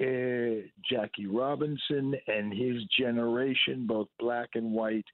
uh, 0.00 0.66
Jackie 0.88 1.26
Robinson 1.26 2.14
and 2.26 2.52
his 2.52 2.82
generation, 2.98 3.86
both 3.86 4.08
black 4.18 4.50
and 4.54 4.72
white, 4.72 5.06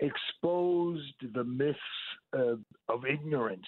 exposed 0.00 1.14
the 1.34 1.44
myths 1.44 1.78
of, 2.32 2.60
ignorance. 3.08 3.66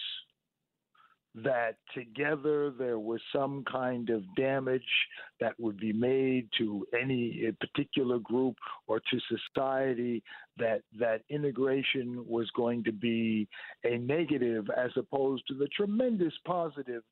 That 1.35 1.77
together 1.95 2.71
there 2.71 2.99
was 2.99 3.21
some 3.31 3.63
kind 3.71 4.09
of 4.09 4.23
damage 4.37 4.81
that 5.39 5.53
would 5.61 5.77
be 5.77 5.93
made 5.93 6.49
to 6.57 6.87
any 6.99 7.53
particular 7.61 8.19
group 8.19 8.57
or 8.87 9.01
to 9.01 9.21
society. 9.29 10.23
That 10.57 10.81
that 10.99 11.25
integration 11.29 12.25
was 12.27 12.49
going 12.57 12.85
to 12.85 12.93
be 12.93 13.47
a 13.85 13.99
negative 13.99 14.71
as 14.75 14.93
opposed 14.97 15.47
to 15.49 15.55
the 15.55 15.69
tremendous 15.77 16.33
positive 16.47 17.03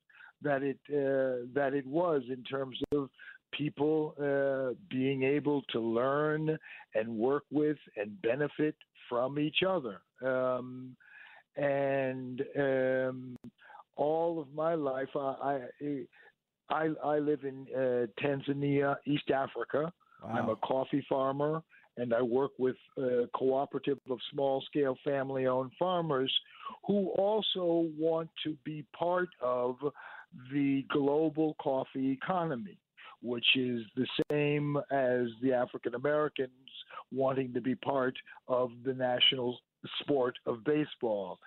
that 0.41 0.63
it 0.63 0.77
uh, 0.89 1.45
that 1.53 1.73
it 1.73 1.85
was 1.85 2.23
in 2.29 2.43
terms 2.43 2.77
of 2.93 3.09
people 3.57 4.13
uh, 4.19 4.73
being 4.89 5.23
able 5.23 5.61
to 5.71 5.79
learn 5.79 6.57
and 6.93 7.09
work 7.09 7.43
with 7.51 7.77
and 7.97 8.21
benefit 8.21 8.75
from 9.09 9.39
each 9.39 9.59
other. 9.67 10.01
Um, 10.23 10.95
and 11.55 12.41
um, 12.57 13.37
all 13.95 14.39
of 14.39 14.47
my 14.53 14.75
life, 14.75 15.09
I 15.15 15.59
I, 16.69 16.89
I 17.03 17.19
live 17.19 17.43
in 17.43 17.67
uh, 17.75 18.07
Tanzania, 18.21 18.95
East 19.05 19.29
Africa. 19.29 19.91
Wow. 20.23 20.29
I'm 20.29 20.49
a 20.49 20.55
coffee 20.57 21.05
farmer, 21.07 21.61
and 21.97 22.13
I 22.13 22.21
work 22.21 22.51
with 22.57 22.75
a 22.97 23.29
cooperative 23.35 23.99
of 24.09 24.17
small 24.31 24.63
scale 24.65 24.97
family 25.03 25.45
owned 25.45 25.71
farmers 25.77 26.33
who 26.87 27.09
also 27.09 27.87
want 27.97 28.29
to 28.43 28.57
be 28.65 28.83
part 28.97 29.29
of 29.41 29.75
the 30.51 30.83
global 30.89 31.55
coffee 31.61 32.11
economy 32.11 32.77
which 33.21 33.45
is 33.55 33.81
the 33.95 34.07
same 34.31 34.77
as 34.91 35.27
the 35.41 35.53
African 35.53 35.95
Americans 35.95 36.51
wanting 37.11 37.53
to 37.53 37.61
be 37.61 37.75
part 37.75 38.15
of 38.47 38.71
the 38.83 38.93
national 38.93 39.57
sport 40.01 40.37
of 40.45 40.63
baseball. 40.63 41.39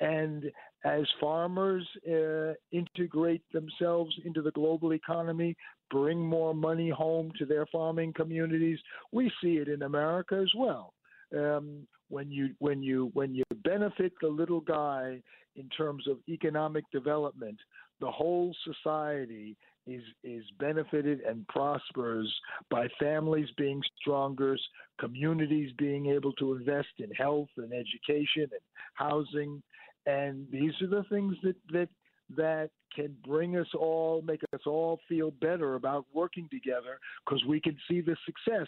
And 0.00 0.44
as 0.84 1.04
farmers 1.20 1.86
uh, 2.06 2.52
integrate 2.70 3.42
themselves 3.52 4.14
into 4.24 4.42
the 4.42 4.50
global 4.52 4.92
economy, 4.92 5.56
bring 5.90 6.18
more 6.20 6.54
money 6.54 6.90
home 6.90 7.32
to 7.38 7.46
their 7.46 7.66
farming 7.66 8.12
communities, 8.12 8.78
we 9.12 9.30
see 9.42 9.56
it 9.56 9.68
in 9.68 9.82
America 9.82 10.36
as 10.42 10.52
well. 10.56 10.92
Um, 11.36 11.86
when 12.08 12.30
you 12.30 12.50
when 12.60 12.82
you 12.82 13.10
when 13.14 13.34
you 13.34 13.42
benefit 13.64 14.12
the 14.20 14.28
little 14.28 14.60
guy 14.60 15.20
in 15.56 15.68
terms 15.70 16.06
of 16.06 16.18
economic 16.28 16.84
development, 16.92 17.58
the 18.00 18.10
whole 18.10 18.54
society 18.64 19.56
is 19.86 20.02
is 20.24 20.44
benefited 20.58 21.20
and 21.20 21.46
prospers 21.48 22.32
by 22.70 22.88
families 22.98 23.48
being 23.56 23.82
stronger, 24.00 24.56
communities 24.98 25.72
being 25.78 26.06
able 26.06 26.32
to 26.34 26.54
invest 26.54 26.88
in 26.98 27.10
health 27.12 27.48
and 27.56 27.72
education 27.72 28.50
and 28.50 28.60
housing, 28.94 29.62
and 30.06 30.46
these 30.50 30.72
are 30.82 30.88
the 30.88 31.04
things 31.08 31.34
that 31.42 31.56
that 31.72 31.88
that 32.36 32.70
can 32.94 33.14
bring 33.24 33.56
us 33.56 33.68
all, 33.78 34.22
make 34.22 34.40
us 34.52 34.60
all 34.66 34.98
feel 35.08 35.30
better 35.30 35.74
about 35.74 36.06
working 36.12 36.48
together 36.50 36.98
because 37.24 37.44
we 37.44 37.60
can 37.60 37.76
see 37.88 38.00
the 38.00 38.16
success 38.24 38.66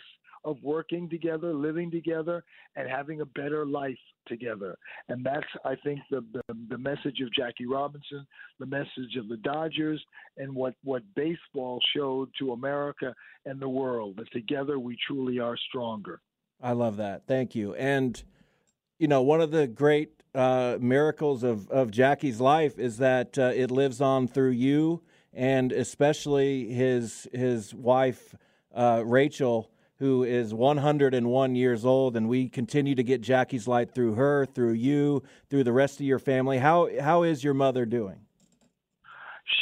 of 0.49 0.57
working 0.63 1.09
together, 1.09 1.53
living 1.53 1.91
together, 1.91 2.45
and 2.77 2.89
having 2.89 3.21
a 3.21 3.27
better 3.27 3.67
life 3.67 3.99
together. 4.27 4.77
And 5.09 5.25
that's, 5.25 5.47
I 5.65 5.75
think, 5.85 6.01
the, 6.11 6.25
the, 6.33 6.43
the 6.69 6.79
message 6.79 7.21
of 7.23 7.33
Jackie 7.33 7.67
Robinson, 7.67 8.27
the 8.59 8.67
message 8.67 9.17
of 9.19 9.29
the 9.29 9.37
Dodgers, 9.39 10.03
and 10.37 10.55
what, 10.55 10.75
what 10.85 11.03
baseball 11.15 11.81
showed 11.95 12.31
to 12.39 12.53
America 12.53 13.15
and 13.47 13.61
the 13.61 13.69
world 13.69 14.17
that 14.17 14.31
together 14.33 14.79
we 14.79 14.97
truly 15.07 15.39
are 15.39 15.57
stronger. 15.69 16.21
I 16.63 16.73
love 16.73 16.97
that. 16.97 17.27
Thank 17.27 17.55
you. 17.55 17.75
And, 17.75 18.23
you 18.99 19.09
know, 19.09 19.23
one 19.23 19.41
of 19.41 19.51
the 19.51 19.67
great 19.67 20.23
uh, 20.35 20.79
miracles 20.81 21.43
of, 21.43 21.69
of 21.71 21.91
Jackie's 21.91 22.41
life 22.41 22.79
is 22.79 22.99
that 22.99 23.39
uh, 23.39 23.53
it 23.55 23.71
lives 23.71 24.01
on 24.01 24.29
through 24.29 24.51
you 24.51 25.03
and 25.33 25.73
especially 25.73 26.73
his 26.73 27.29
his 27.33 27.75
wife 27.75 28.35
uh, 28.75 29.03
Rachel 29.05 29.71
who 29.99 30.23
is 30.23 30.55
101 30.55 31.55
years 31.57 31.85
old, 31.85 32.17
and 32.17 32.29
we 32.29 32.49
continue 32.49 32.95
to 32.95 33.03
get 33.03 33.21
Jackie's 33.21 33.67
light 33.67 33.93
through 33.93 34.15
her, 34.15 34.47
through 34.47 34.73
you, 34.73 35.23
through 35.51 35.65
the 35.65 35.73
rest 35.73 35.99
of 36.01 36.07
your 36.07 36.19
family. 36.19 36.59
How 36.59 36.89
how 37.01 37.23
is 37.25 37.43
your 37.43 37.55
mother 37.55 37.85
doing? 37.85 38.21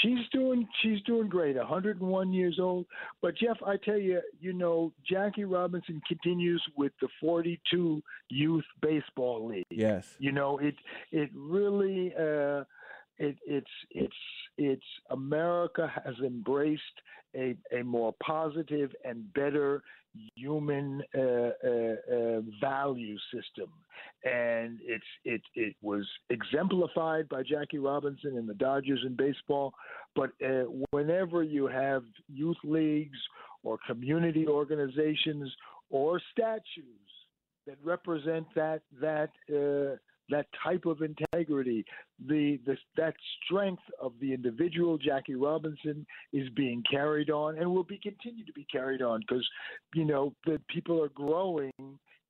She's 0.03 0.29
doing 0.33 0.66
she's 0.83 1.01
doing 1.03 1.29
great. 1.29 1.57
101 1.57 2.33
years 2.33 2.59
old. 2.61 2.87
But 3.22 3.37
Jeff, 3.37 3.57
I 3.64 3.77
tell 3.77 3.99
you, 3.99 4.20
you 4.40 4.53
know, 4.53 4.92
Jackie 5.09 5.44
Robinson 5.44 6.03
continues 6.07 6.62
with 6.77 6.92
the 7.01 7.09
42 7.20 8.03
Youth 8.29 8.64
Baseball 8.83 9.46
League. 9.46 9.64
Yes. 9.70 10.16
You 10.18 10.33
know, 10.33 10.59
it 10.59 10.75
it 11.12 11.31
really 11.35 12.12
uh, 12.14 12.64
it, 13.18 13.37
it's 13.46 13.70
it's 13.90 14.16
it's 14.59 14.85
America 15.11 15.90
has 16.05 16.14
embraced 16.25 16.83
a, 17.35 17.57
a 17.72 17.83
more 17.83 18.14
positive 18.25 18.90
and 19.05 19.33
better 19.35 19.83
human 20.35 21.02
uh, 21.14 21.20
uh, 21.20 22.14
uh, 22.14 22.40
value 22.61 23.16
system, 23.33 23.68
and 24.24 24.79
it's 24.83 25.05
it 25.24 25.42
it 25.55 25.74
was 25.83 26.07
exemplified 26.31 27.29
by 27.29 27.42
Jackie 27.42 27.79
Robinson 27.79 28.37
and 28.37 28.48
the 28.48 28.55
Dodgers 28.55 29.02
in 29.07 29.16
baseball. 29.16 29.74
But 30.14 30.31
uh, 30.44 30.64
whenever 30.90 31.42
you 31.42 31.66
have 31.66 32.05
youth 32.29 32.57
leagues 32.64 33.18
or 33.62 33.79
community 33.87 34.46
organizations 34.46 35.52
or 35.90 36.20
statues 36.33 37.07
that 37.66 37.76
represent 37.85 38.46
that 38.55 38.83
that 39.00 39.31
uh, 39.50 39.96
that 40.30 40.46
type 40.62 40.86
of 40.86 41.02
integrity, 41.02 41.84
the, 42.26 42.58
the 42.66 42.76
that 42.96 43.14
strength 43.44 43.82
of 44.00 44.12
the 44.20 44.32
individual 44.32 44.98
Jackie 44.98 45.34
Robinson 45.34 46.06
is 46.32 46.48
being 46.50 46.82
carried 46.90 47.30
on 47.30 47.58
and 47.58 47.70
will 47.70 47.84
be 47.84 47.98
continued 47.98 48.46
to 48.46 48.52
be 48.52 48.66
carried 48.70 49.02
on 49.02 49.20
because 49.20 49.46
you 49.94 50.04
know 50.04 50.34
the 50.44 50.60
people 50.68 51.02
are 51.02 51.10
growing 51.10 51.72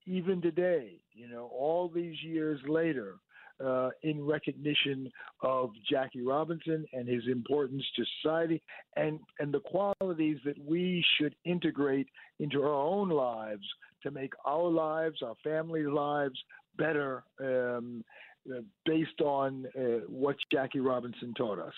even 0.06 0.40
today. 0.40 1.00
You 1.12 1.28
know, 1.28 1.50
all 1.52 1.90
these 1.92 2.16
years 2.22 2.60
later. 2.68 3.14
Uh, 3.58 3.88
in 4.02 4.22
recognition 4.22 5.10
of 5.40 5.70
Jackie 5.90 6.20
Robinson 6.20 6.84
and 6.92 7.08
his 7.08 7.22
importance 7.26 7.82
to 7.96 8.04
society 8.20 8.62
and, 8.96 9.18
and 9.38 9.50
the 9.50 9.60
qualities 9.60 10.36
that 10.44 10.58
we 10.62 11.02
should 11.16 11.34
integrate 11.46 12.06
into 12.38 12.62
our 12.62 12.74
own 12.74 13.08
lives 13.08 13.64
to 14.02 14.10
make 14.10 14.34
our 14.44 14.68
lives, 14.68 15.22
our 15.22 15.36
family 15.42 15.84
lives 15.84 16.38
better 16.76 17.24
um, 17.40 18.04
uh, 18.50 18.60
based 18.84 19.20
on 19.20 19.66
uh, 19.76 19.80
what 20.08 20.36
Jackie 20.52 20.80
Robinson 20.80 21.34
taught 21.34 21.58
us. 21.58 21.74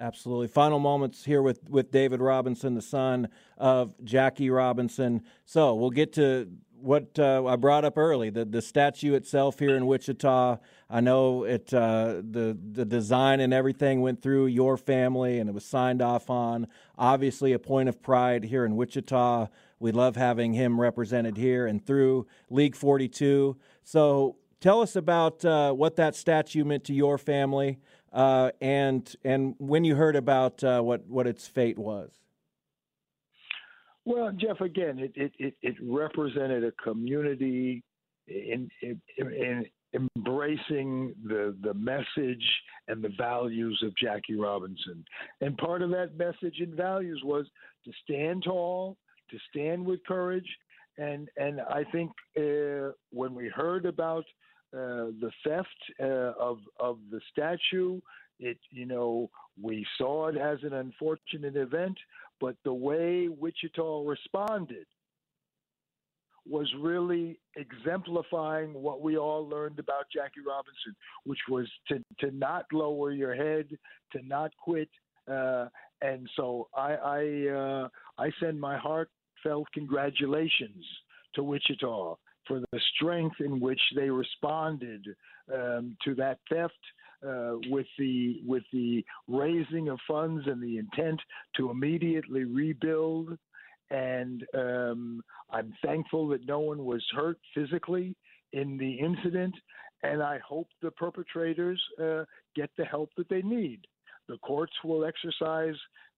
Absolutely. 0.00 0.48
Final 0.48 0.78
moments 0.78 1.24
here 1.24 1.42
with, 1.42 1.60
with 1.68 1.90
David 1.90 2.20
Robinson, 2.20 2.74
the 2.74 2.80
son 2.80 3.28
of 3.58 3.92
Jackie 4.02 4.48
Robinson. 4.48 5.22
So 5.44 5.74
we'll 5.74 5.90
get 5.90 6.14
to 6.14 6.48
what 6.80 7.18
uh, 7.18 7.44
I 7.44 7.56
brought 7.56 7.84
up 7.84 7.98
early 7.98 8.30
the, 8.30 8.46
the 8.46 8.62
statue 8.62 9.14
itself 9.14 9.58
here 9.58 9.76
in 9.76 9.86
Wichita. 9.86 10.56
I 10.88 11.00
know 11.00 11.44
it 11.44 11.72
uh, 11.74 12.22
the 12.22 12.58
the 12.72 12.84
design 12.84 13.40
and 13.40 13.52
everything 13.52 14.00
went 14.00 14.22
through 14.22 14.46
your 14.46 14.78
family 14.78 15.38
and 15.38 15.50
it 15.50 15.52
was 15.52 15.64
signed 15.64 16.00
off 16.00 16.30
on. 16.30 16.66
Obviously, 16.96 17.52
a 17.52 17.58
point 17.58 17.88
of 17.88 18.02
pride 18.02 18.44
here 18.44 18.64
in 18.64 18.76
Wichita. 18.76 19.48
We 19.78 19.92
love 19.92 20.16
having 20.16 20.54
him 20.54 20.80
represented 20.80 21.36
here 21.36 21.66
and 21.66 21.84
through 21.84 22.26
League 22.48 22.76
42. 22.76 23.56
So 23.82 24.36
tell 24.60 24.80
us 24.80 24.96
about 24.96 25.44
uh, 25.44 25.72
what 25.72 25.96
that 25.96 26.14
statue 26.14 26.64
meant 26.64 26.84
to 26.84 26.94
your 26.94 27.18
family, 27.18 27.78
uh, 28.12 28.50
and 28.60 29.14
and 29.24 29.54
when 29.58 29.84
you 29.84 29.96
heard 29.96 30.16
about 30.16 30.62
uh, 30.62 30.80
what 30.80 31.06
what 31.06 31.26
its 31.26 31.46
fate 31.46 31.78
was. 31.78 32.12
Well, 34.04 34.32
Jeff, 34.32 34.60
again, 34.60 34.98
it 34.98 35.32
it, 35.38 35.54
it, 35.62 35.76
represented 35.82 36.64
a 36.64 36.72
community 36.72 37.82
in, 38.26 38.70
in, 38.82 39.00
in 39.18 39.66
embracing 39.94 41.14
the 41.24 41.56
the 41.62 41.74
message 41.74 42.44
and 42.88 43.02
the 43.02 43.12
values 43.16 43.80
of 43.84 43.96
Jackie 43.96 44.36
Robinson. 44.36 45.04
And 45.40 45.56
part 45.58 45.82
of 45.82 45.90
that 45.90 46.16
message 46.16 46.60
and 46.60 46.74
values 46.74 47.20
was 47.24 47.46
to 47.84 47.92
stand 48.04 48.44
tall, 48.44 48.96
to 49.30 49.36
stand 49.50 49.84
with 49.84 50.00
courage. 50.06 50.48
And 51.00 51.30
and 51.38 51.62
I 51.62 51.82
think 51.90 52.10
uh, 52.36 52.92
when 53.10 53.34
we 53.34 53.48
heard 53.48 53.86
about 53.86 54.24
uh, 54.74 55.08
the 55.22 55.30
theft 55.44 55.68
uh, 55.98 56.32
of 56.38 56.58
of 56.78 56.98
the 57.10 57.20
statue, 57.32 58.00
it 58.38 58.58
you 58.70 58.84
know 58.84 59.30
we 59.60 59.86
saw 59.96 60.28
it 60.28 60.36
as 60.36 60.58
an 60.62 60.74
unfortunate 60.74 61.56
event, 61.56 61.96
but 62.38 62.54
the 62.64 62.74
way 62.74 63.28
Wichita 63.28 64.02
responded 64.04 64.86
was 66.46 66.68
really 66.78 67.38
exemplifying 67.56 68.74
what 68.74 69.00
we 69.00 69.16
all 69.16 69.48
learned 69.48 69.78
about 69.78 70.04
Jackie 70.14 70.40
Robinson, 70.46 70.94
which 71.24 71.38
was 71.48 71.66
to, 71.88 72.02
to 72.18 72.30
not 72.32 72.66
lower 72.72 73.10
your 73.12 73.34
head, 73.34 73.68
to 74.12 74.26
not 74.26 74.50
quit. 74.62 74.88
Uh, 75.30 75.66
and 76.02 76.28
so 76.36 76.68
I 76.76 76.92
I, 76.94 77.54
uh, 77.54 77.88
I 78.18 78.30
send 78.38 78.60
my 78.60 78.76
heartfelt 79.42 79.68
congratulations 79.72 80.84
to 81.34 81.42
Wichita 81.42 82.16
for 82.46 82.60
the 82.60 82.80
strength 82.96 83.36
in 83.40 83.60
which 83.60 83.80
they 83.94 84.10
responded 84.10 85.04
um, 85.52 85.96
to 86.04 86.14
that 86.16 86.38
theft. 86.48 86.74
Uh, 87.22 87.56
with 87.68 87.84
the 87.98 88.40
with 88.46 88.62
the 88.72 89.04
raising 89.28 89.90
of 89.90 89.98
funds 90.08 90.46
and 90.46 90.62
the 90.62 90.78
intent 90.78 91.20
to 91.54 91.70
immediately 91.70 92.44
rebuild 92.44 93.36
and 93.90 94.46
um, 94.54 95.22
I'm 95.50 95.74
thankful 95.84 96.28
that 96.28 96.46
no 96.46 96.60
one 96.60 96.82
was 96.82 97.04
hurt 97.14 97.36
physically 97.54 98.16
in 98.54 98.78
the 98.78 98.94
incident, 98.94 99.54
and 100.02 100.22
I 100.22 100.38
hope 100.38 100.68
the 100.80 100.92
perpetrators 100.92 101.78
uh, 102.02 102.24
get 102.56 102.70
the 102.78 102.86
help 102.86 103.10
that 103.18 103.28
they 103.28 103.42
need. 103.42 103.80
The 104.28 104.38
courts 104.38 104.72
will 104.82 105.04
exercise 105.04 105.74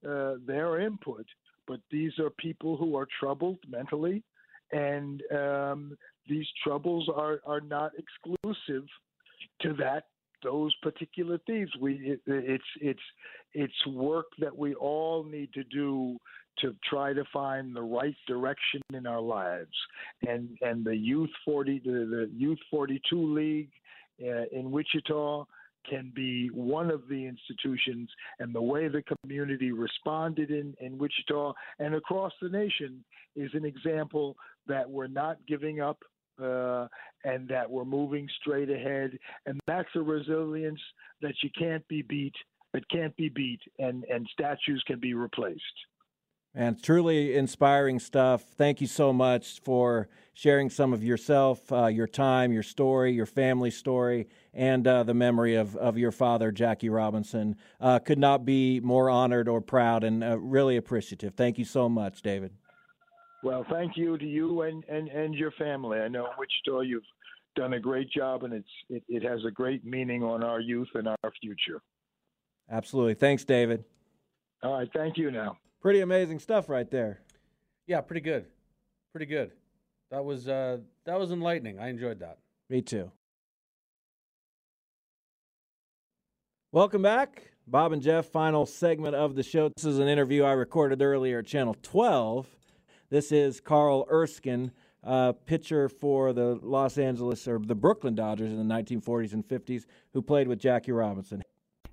uh, 0.07 0.35
their 0.45 0.79
input, 0.79 1.25
but 1.67 1.79
these 1.91 2.17
are 2.19 2.29
people 2.29 2.77
who 2.77 2.95
are 2.95 3.07
troubled 3.19 3.59
mentally, 3.69 4.23
and 4.71 5.21
um, 5.31 5.97
these 6.27 6.47
troubles 6.63 7.09
are, 7.13 7.39
are 7.45 7.61
not 7.61 7.91
exclusive 7.97 8.85
to 9.61 9.73
that 9.73 10.05
those 10.43 10.75
particular 10.81 11.39
thieves. 11.47 11.71
We 11.79 11.93
it, 11.93 12.21
it's 12.27 12.63
it's 12.81 12.99
it's 13.53 13.87
work 13.87 14.25
that 14.39 14.55
we 14.55 14.75
all 14.75 15.23
need 15.23 15.53
to 15.53 15.63
do 15.63 16.17
to 16.59 16.75
try 16.87 17.13
to 17.13 17.23
find 17.31 17.75
the 17.75 17.81
right 17.81 18.15
direction 18.27 18.81
in 18.93 19.07
our 19.07 19.21
lives. 19.21 19.71
And 20.27 20.57
and 20.61 20.85
the 20.85 20.95
youth 20.95 21.31
40 21.45 21.81
the, 21.85 21.91
the 21.91 22.31
youth 22.35 22.59
42 22.69 23.33
league 23.33 23.71
uh, 24.21 24.45
in 24.51 24.69
Wichita 24.71 25.45
can 25.89 26.11
be 26.15 26.47
one 26.49 26.89
of 26.89 27.07
the 27.09 27.25
institutions 27.25 28.09
and 28.39 28.53
the 28.53 28.61
way 28.61 28.87
the 28.87 29.03
community 29.23 29.71
responded 29.71 30.51
in, 30.51 30.73
in 30.79 30.97
Wichita 30.97 31.53
and 31.79 31.95
across 31.95 32.31
the 32.41 32.49
nation 32.49 33.03
is 33.35 33.51
an 33.53 33.65
example 33.65 34.35
that 34.67 34.89
we're 34.89 35.07
not 35.07 35.37
giving 35.47 35.81
up 35.81 35.99
uh, 36.41 36.87
and 37.23 37.47
that 37.47 37.69
we're 37.69 37.85
moving 37.85 38.27
straight 38.41 38.69
ahead. 38.69 39.17
And 39.45 39.59
that's 39.67 39.89
a 39.95 40.01
resilience 40.01 40.79
that 41.21 41.35
you 41.43 41.49
can't 41.57 41.87
be 41.87 42.01
beat, 42.01 42.33
that 42.73 42.87
can't 42.89 43.15
be 43.15 43.29
beat, 43.29 43.61
and, 43.79 44.03
and 44.05 44.27
statues 44.33 44.83
can 44.87 44.99
be 44.99 45.13
replaced. 45.13 45.61
And 46.55 46.81
truly 46.81 47.35
inspiring 47.35 47.99
stuff. 47.99 48.43
Thank 48.55 48.79
you 48.79 48.85
so 48.85 49.11
much 49.11 49.59
for 49.61 50.07
sharing 50.33 50.69
some 50.69 50.93
of 50.93 51.03
yourself, 51.03 51.71
uh, 51.71 51.87
your 51.87 52.05
time, 52.05 52.53
your 52.53 52.61
story, 52.61 53.11
your 53.11 53.25
family 53.25 53.71
story, 53.71 54.27
and 54.53 54.87
uh, 54.87 55.01
the 55.01 55.15
memory 55.15 55.55
of, 55.55 55.75
of 55.75 55.97
your 55.97 56.11
father, 56.11 56.51
Jackie 56.51 56.89
Robinson. 56.89 57.55
Uh, 57.81 57.97
could 57.97 58.19
not 58.19 58.45
be 58.45 58.79
more 58.79 59.09
honored 59.09 59.47
or 59.47 59.61
proud 59.61 60.03
and 60.03 60.23
uh, 60.23 60.37
really 60.37 60.77
appreciative. 60.77 61.33
Thank 61.33 61.57
you 61.57 61.65
so 61.65 61.89
much, 61.89 62.21
David. 62.21 62.51
Well, 63.41 63.65
thank 63.71 63.97
you 63.97 64.17
to 64.17 64.25
you 64.25 64.61
and, 64.61 64.83
and, 64.87 65.09
and 65.09 65.33
your 65.33 65.51
family. 65.51 65.99
I 65.99 66.07
know 66.07 66.29
Wichita, 66.37 66.81
you've 66.81 67.03
done 67.55 67.73
a 67.73 67.79
great 67.79 68.09
job, 68.11 68.43
and 68.43 68.53
it's 68.53 68.69
it, 68.89 69.03
it 69.09 69.23
has 69.23 69.43
a 69.45 69.51
great 69.51 69.83
meaning 69.83 70.23
on 70.23 70.43
our 70.43 70.59
youth 70.59 70.87
and 70.93 71.07
our 71.07 71.31
future. 71.41 71.81
Absolutely. 72.71 73.15
Thanks, 73.15 73.43
David. 73.43 73.83
All 74.61 74.77
right. 74.77 74.89
Thank 74.93 75.17
you 75.17 75.29
now. 75.29 75.57
Pretty 75.83 75.99
amazing 75.99 76.39
stuff 76.39 76.69
right 76.69 76.89
there. 76.89 77.19
Yeah, 77.87 77.99
pretty 77.99 78.21
good. 78.21 78.45
Pretty 79.11 79.25
good. 79.25 79.51
That 80.11 80.23
was 80.23 80.47
uh, 80.47 80.77
that 81.03 81.19
was 81.19 81.33
enlightening. 81.33 81.77
I 81.77 81.89
enjoyed 81.89 82.21
that. 82.21 82.37
Me 82.69 82.81
too. 82.81 83.11
Welcome 86.71 87.01
back. 87.01 87.51
Bob 87.67 87.91
and 87.91 88.01
Jeff, 88.01 88.27
final 88.27 88.65
segment 88.65 89.13
of 89.13 89.35
the 89.35 89.43
show. 89.43 89.71
This 89.75 89.83
is 89.83 89.99
an 89.99 90.07
interview 90.07 90.43
I 90.43 90.53
recorded 90.53 91.01
earlier 91.01 91.39
at 91.39 91.47
Channel 91.47 91.75
12. 91.83 92.47
This 93.09 93.33
is 93.33 93.59
Carl 93.59 94.07
Erskine, 94.09 94.71
uh, 95.03 95.33
pitcher 95.33 95.89
for 95.89 96.31
the 96.31 96.59
Los 96.61 96.97
Angeles 96.97 97.45
or 97.45 97.59
the 97.59 97.75
Brooklyn 97.75 98.15
Dodgers 98.15 98.53
in 98.53 98.57
the 98.57 98.73
1940s 98.73 99.33
and 99.33 99.45
50s, 99.45 99.83
who 100.13 100.21
played 100.21 100.47
with 100.47 100.59
Jackie 100.59 100.93
Robinson. 100.93 101.43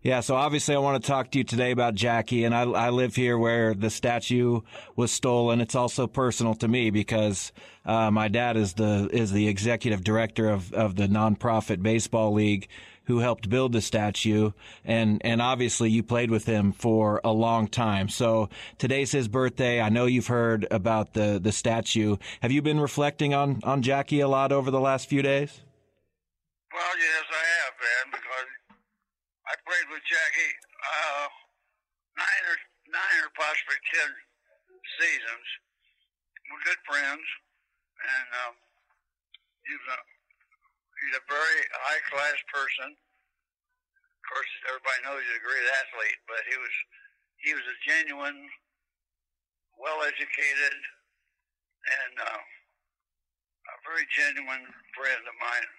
Yeah, 0.03 0.21
so 0.21 0.35
obviously 0.35 0.75
I 0.75 0.79
want 0.79 1.03
to 1.03 1.07
talk 1.07 1.31
to 1.33 1.39
you 1.39 1.45
today 1.45 1.73
about 1.73 1.95
Jackie, 1.95 2.45
and 2.45 2.55
I, 2.55 2.63
I 2.63 2.89
live 2.89 3.15
here 3.15 3.37
where 3.37 3.75
the 3.75 3.91
statue 3.91 4.63
was 4.97 5.13
stolen. 5.13 5.61
It's 5.61 5.75
also 5.75 6.07
personal 6.07 6.55
to 6.55 6.69
me 6.69 6.89
because 6.89 7.53
uh, 7.85 8.11
my 8.11 8.29
dad 8.29 8.57
is 8.57 8.73
the 8.73 9.11
is 9.13 9.31
the 9.31 9.47
executive 9.47 10.03
director 10.03 10.49
of, 10.49 10.73
of 10.73 10.97
the 10.97 11.07
nonprofit 11.07 11.83
baseball 11.83 12.33
league 12.33 12.67
who 13.05 13.19
helped 13.19 13.51
build 13.51 13.73
the 13.73 13.83
statue, 13.83 14.53
and 14.87 15.21
and 15.23 15.43
obviously 15.43 15.91
you 15.91 16.03
played 16.03 16.31
with 16.31 16.47
him 16.47 16.73
for 16.73 17.21
a 17.23 17.33
long 17.33 17.69
time. 17.69 18.09
So 18.09 18.49
today's 18.79 19.13
his 19.13 19.29
birthday. 19.29 19.83
I 19.83 19.91
know 19.91 20.07
you've 20.07 20.29
heard 20.29 20.67
about 20.71 21.13
the 21.13 21.39
the 21.39 21.53
statue. 21.53 22.17
Have 22.41 22.53
you 22.53 22.63
been 22.63 22.81
reflecting 22.81 23.35
on 23.35 23.61
on 23.65 23.83
Jackie 23.83 24.21
a 24.21 24.29
lot 24.29 24.51
over 24.51 24.71
the 24.71 24.81
last 24.81 25.11
few 25.11 25.21
days? 25.21 25.61
Well, 26.73 26.99
yes, 26.99 27.25
I 27.29 27.45
have, 27.65 27.75
I 27.83 28.30
played 29.71 29.87
with 29.95 30.03
Jackie 30.03 30.55
uh, 30.83 31.31
nine 32.19 32.45
or 32.51 32.59
nine 32.91 33.19
or 33.23 33.31
possibly 33.39 33.79
ten 33.95 34.11
seasons. 34.99 35.47
We're 36.51 36.67
good 36.67 36.83
friends, 36.83 37.23
and 38.03 38.29
um, 38.43 38.55
he's 39.63 39.87
a 39.95 39.99
he's 40.99 41.15
a 41.23 41.25
very 41.31 41.61
high 41.87 42.03
class 42.11 42.35
person. 42.51 42.91
Of 42.91 44.23
course, 44.27 44.51
everybody 44.75 44.99
knows 45.07 45.23
he's 45.23 45.39
a 45.39 45.47
great 45.47 45.67
athlete, 45.79 46.19
but 46.27 46.43
he 46.51 46.59
was 46.59 46.75
he 47.39 47.51
was 47.55 47.63
a 47.71 47.77
genuine, 47.87 48.43
well 49.79 50.03
educated, 50.03 50.75
and 51.95 52.15
uh, 52.27 52.43
a 52.43 53.75
very 53.87 54.03
genuine 54.19 54.67
friend 54.99 55.23
of 55.31 55.37
mine. 55.39 55.71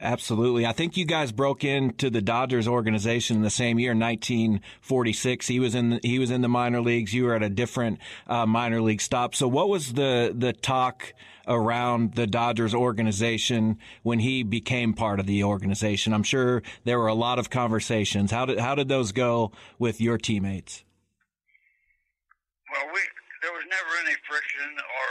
Absolutely. 0.00 0.64
I 0.64 0.72
think 0.72 0.96
you 0.96 1.04
guys 1.04 1.32
broke 1.32 1.64
into 1.64 2.08
the 2.08 2.22
Dodgers 2.22 2.68
organization 2.68 3.36
in 3.36 3.42
the 3.42 3.50
same 3.50 3.80
year, 3.80 3.90
1946. 3.96 5.48
He 5.48 5.58
was 5.58 5.74
in 5.74 5.90
the, 5.90 6.00
he 6.04 6.20
was 6.20 6.30
in 6.30 6.40
the 6.40 6.48
minor 6.48 6.80
leagues. 6.80 7.12
You 7.12 7.24
were 7.24 7.34
at 7.34 7.42
a 7.42 7.48
different 7.48 7.98
uh, 8.28 8.46
minor 8.46 8.80
league 8.80 9.00
stop. 9.00 9.34
So, 9.34 9.48
what 9.48 9.68
was 9.68 9.94
the 9.94 10.32
the 10.36 10.52
talk 10.52 11.14
around 11.48 12.14
the 12.14 12.28
Dodgers 12.28 12.74
organization 12.74 13.78
when 14.04 14.20
he 14.20 14.44
became 14.44 14.94
part 14.94 15.18
of 15.18 15.26
the 15.26 15.42
organization? 15.42 16.12
I'm 16.12 16.22
sure 16.22 16.62
there 16.84 16.98
were 16.98 17.08
a 17.08 17.14
lot 17.14 17.40
of 17.40 17.50
conversations. 17.50 18.30
How 18.30 18.46
did 18.46 18.60
how 18.60 18.76
did 18.76 18.88
those 18.88 19.10
go 19.10 19.50
with 19.80 20.00
your 20.00 20.16
teammates? 20.16 20.84
Well, 22.70 22.86
we 22.94 23.00
there 23.42 23.52
was 23.52 23.64
never 23.68 24.06
any 24.06 24.14
friction 24.28 24.70
or 24.78 25.10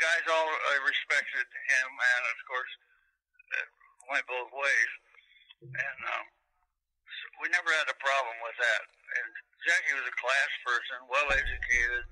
guys 0.00 0.24
all 0.28 0.48
uh, 0.48 0.80
respected 0.86 1.46
him, 1.46 1.90
and 1.90 2.22
of 2.30 2.38
course, 2.48 2.72
it 3.58 3.68
went 4.10 4.24
both 4.26 4.50
ways. 4.52 4.90
And 5.64 5.98
um, 6.12 6.26
so 7.08 7.24
we 7.40 7.48
never 7.48 7.70
had 7.72 7.88
a 7.88 7.98
problem 7.98 8.36
with 8.44 8.58
that. 8.60 8.82
And 8.84 9.28
Jackie 9.64 9.96
was 9.96 10.06
a 10.06 10.16
class 10.20 10.50
person, 10.66 10.98
well 11.08 11.28
educated, 11.32 12.04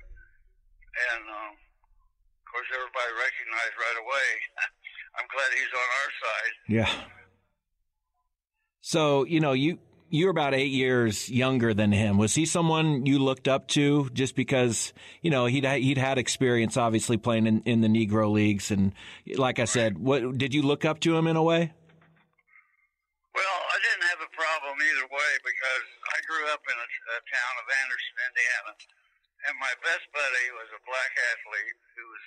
and 1.12 1.25
um, 1.29 1.53
of 1.57 2.47
course, 2.49 2.68
everybody 2.73 3.11
recognized 3.16 3.77
right 3.77 3.99
away. 4.01 4.29
I'm 5.21 5.29
glad 5.29 5.51
he's 5.53 5.75
on 5.77 5.88
our 6.01 6.11
side. 6.16 6.55
Yeah. 6.68 6.92
So 8.81 9.25
you 9.25 9.40
know 9.40 9.53
you 9.53 9.79
you're 10.12 10.29
about 10.29 10.53
eight 10.53 10.70
years 10.70 11.33
younger 11.33 11.72
than 11.72 11.90
him. 11.90 12.20
Was 12.20 12.37
he 12.37 12.44
someone 12.44 13.09
you 13.09 13.18
looked 13.18 13.48
up 13.48 13.66
to 13.72 14.12
just 14.12 14.37
because 14.37 14.92
you 15.25 15.33
know 15.33 15.48
he'd 15.48 15.64
he'd 15.64 15.96
had 15.96 16.20
experience, 16.20 16.77
obviously 16.77 17.16
playing 17.16 17.48
in, 17.48 17.64
in 17.64 17.81
the 17.81 17.88
Negro 17.88 18.31
leagues, 18.31 18.70
and 18.70 18.92
like 19.40 19.59
I 19.59 19.64
said, 19.64 19.96
what 19.96 20.37
did 20.37 20.53
you 20.53 20.61
look 20.61 20.85
up 20.85 21.01
to 21.09 21.16
him 21.16 21.25
in 21.27 21.40
a 21.40 21.42
way? 21.42 21.72
Well, 23.33 23.59
I 23.72 23.79
didn't 23.81 24.07
have 24.12 24.20
a 24.20 24.33
problem 24.37 24.77
either 24.77 25.09
way 25.09 25.33
because 25.40 25.88
I 26.12 26.20
grew 26.29 26.44
up 26.53 26.61
in 26.61 26.77
a, 26.77 26.88
a 27.16 27.20
town 27.33 27.55
of 27.57 27.66
Anderson, 27.72 28.16
Indiana, 28.29 28.72
and 29.48 29.57
my 29.57 29.72
best 29.81 30.05
buddy 30.12 30.46
was 30.61 30.68
a 30.77 30.81
black 30.85 31.12
athlete 31.33 31.81
who 31.96 32.05
was 32.05 32.25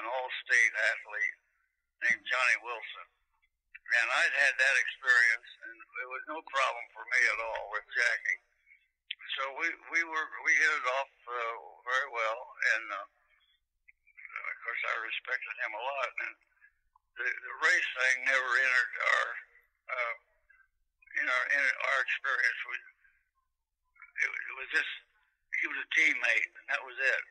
an 0.00 0.04
all-state 0.08 0.74
athlete 0.96 1.36
named 2.08 2.24
Johnny 2.24 2.56
Wilson. 2.64 3.17
And 3.88 4.06
I'd 4.12 4.36
had 4.36 4.54
that 4.60 4.76
experience, 4.84 5.48
and 5.64 5.76
it 5.80 6.08
was 6.12 6.24
no 6.28 6.38
problem 6.44 6.84
for 6.92 7.04
me 7.08 7.20
at 7.24 7.38
all 7.40 7.72
with 7.72 7.88
Jackie. 7.88 8.40
So 9.40 9.42
we 9.56 9.68
we 9.96 10.00
were 10.04 10.28
we 10.44 10.52
hit 10.52 10.72
it 10.76 10.86
off 10.92 11.12
uh, 11.24 11.56
very 11.88 12.08
well, 12.12 12.40
and 12.76 12.84
uh, 12.92 13.06
of 13.08 14.56
course 14.60 14.82
I 14.92 14.94
respected 15.08 15.54
him 15.64 15.72
a 15.72 15.82
lot. 15.82 16.10
And 16.20 16.34
the, 17.16 17.26
the 17.32 17.54
race 17.64 17.90
thing 17.96 18.16
never 18.28 18.50
entered 18.60 18.92
our 18.98 19.26
uh, 19.88 20.14
you 21.16 21.24
know 21.24 21.40
in 21.56 21.62
our 21.64 21.98
experience. 22.04 22.60
We, 22.68 22.76
it, 24.20 24.30
it 24.32 24.54
was 24.60 24.68
just 24.68 24.92
he 25.60 25.64
was 25.64 25.78
a 25.80 25.88
teammate, 25.96 26.50
and 26.60 26.66
that 26.68 26.82
was 26.84 26.96
it. 27.00 27.22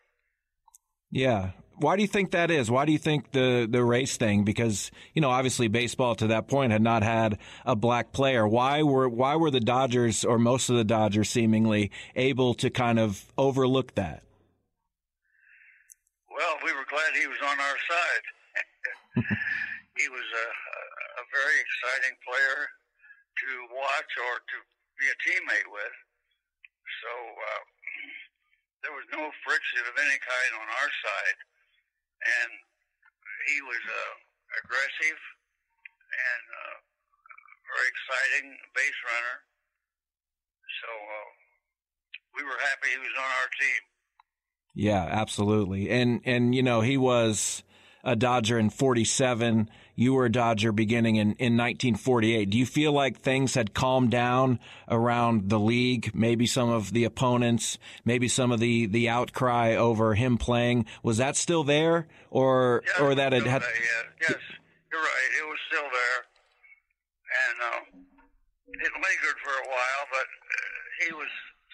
Yeah. 1.11 1.53
Why 1.79 1.95
do 1.95 2.01
you 2.01 2.07
think 2.07 2.31
that 2.31 2.49
is? 2.49 2.71
Why 2.71 2.85
do 2.85 2.91
you 2.91 2.97
think 2.97 3.31
the, 3.31 3.67
the 3.69 3.83
race 3.83 4.17
thing? 4.17 4.43
Because, 4.43 4.89
you 5.13 5.21
know, 5.21 5.29
obviously 5.29 5.67
baseball 5.67 6.15
to 6.15 6.27
that 6.27 6.47
point 6.47 6.71
had 6.71 6.81
not 6.81 7.03
had 7.03 7.37
a 7.65 7.75
black 7.75 8.11
player. 8.11 8.47
Why 8.47 8.81
were, 8.81 9.07
why 9.07 9.35
were 9.35 9.51
the 9.51 9.59
Dodgers 9.59 10.25
or 10.25 10.39
most 10.39 10.69
of 10.69 10.75
the 10.75 10.83
Dodgers 10.83 11.29
seemingly 11.29 11.91
able 12.15 12.55
to 12.55 12.69
kind 12.69 12.97
of 12.97 13.23
overlook 13.37 13.93
that? 13.95 14.23
Well, 16.33 16.57
we 16.65 16.73
were 16.73 16.85
glad 16.89 17.13
he 17.13 17.27
was 17.27 17.41
on 17.41 17.57
our 17.59 17.77
side. 17.89 18.25
he 19.97 20.09
was 20.09 20.27
a, 20.33 20.47
a 21.21 21.25
very 21.29 21.57
exciting 21.61 22.17
player 22.25 22.69
to 23.37 23.49
watch 23.73 24.11
or 24.17 24.41
to 24.41 24.57
be 24.97 25.05
a 25.09 25.17
teammate 25.21 25.69
with. 25.69 25.95
So, 27.05 27.11
uh, 27.13 27.61
there 28.83 28.93
was 28.93 29.05
no 29.11 29.29
friction 29.43 29.83
of 29.83 29.95
any 29.99 30.17
kind 30.21 30.51
on 30.57 30.67
our 30.69 30.91
side, 31.03 31.37
and 32.23 32.51
he 33.47 33.61
was 33.61 33.81
uh, 33.85 34.13
aggressive 34.63 35.19
and 36.11 36.43
uh, 36.49 36.75
very 37.67 37.89
exciting 37.91 38.47
base 38.73 38.99
runner. 39.05 39.37
So 40.83 40.89
uh, 40.89 41.29
we 42.35 42.41
were 42.43 42.59
happy 42.59 42.93
he 42.93 42.99
was 42.99 43.15
on 43.17 43.29
our 43.29 43.49
team. 43.57 43.81
Yeah, 44.75 45.05
absolutely. 45.09 45.89
And 45.89 46.21
and 46.23 46.53
you 46.53 46.61
know, 46.61 46.81
he 46.81 46.97
was 46.97 47.63
a 48.03 48.15
Dodger 48.15 48.59
in 48.59 48.69
47. 48.69 49.69
You 49.97 50.13
were 50.13 50.25
a 50.25 50.31
Dodger 50.31 50.71
beginning 50.71 51.15
in, 51.15 51.33
in 51.41 51.57
1948. 51.57 52.51
Do 52.51 52.57
you 52.59 52.67
feel 52.67 52.93
like 52.93 53.17
things 53.17 53.55
had 53.55 53.73
calmed 53.73 54.11
down 54.11 54.59
around 54.87 55.49
the 55.49 55.57
league? 55.57 56.13
Maybe 56.13 56.45
some 56.45 56.69
of 56.69 56.93
the 56.93 57.03
opponents, 57.03 57.79
maybe 58.05 58.27
some 58.27 58.51
of 58.51 58.59
the, 58.59 58.85
the 58.85 59.09
outcry 59.09 59.73
over 59.73 60.13
him 60.13 60.37
playing. 60.37 60.85
Was 61.01 61.17
that 61.17 61.35
still 61.35 61.63
there 61.63 62.05
or, 62.29 62.83
yes, 62.85 63.01
or 63.01 63.15
that 63.15 63.33
it 63.33 63.47
had? 63.49 63.63
There, 63.63 63.73
yeah. 63.73 64.29
Yes, 64.29 64.41
you're 64.93 65.01
right. 65.01 65.29
It 65.41 65.47
was 65.49 65.57
still 65.65 65.89
there. 65.89 66.19
And 67.33 67.57
uh, 67.57 67.81
it 68.77 68.93
lingered 68.93 69.39
for 69.41 69.55
a 69.57 69.65
while, 69.65 70.03
but 70.13 70.29
uh, 70.29 71.09
he 71.09 71.13
was 71.17 71.31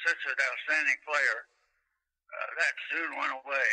such 0.07 0.23
an 0.31 0.39
outstanding 0.39 0.99
player. 1.03 1.43
Uh, 2.31 2.49
that 2.55 2.73
soon 2.87 3.19
went 3.19 3.35
away. 3.35 3.71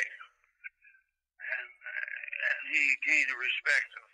And, 1.38 1.68
and 1.70 2.60
he 2.74 2.82
gained 3.06 3.30
the 3.30 3.38
respect 3.38 3.94
of 3.94 4.09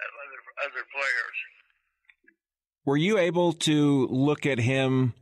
other 0.00 0.70
other 0.70 0.84
players. 0.92 1.38
Were 2.84 2.96
you 2.96 3.18
able 3.18 3.52
to 3.52 4.06
look 4.08 4.46
at 4.46 4.58
him? 4.58 5.14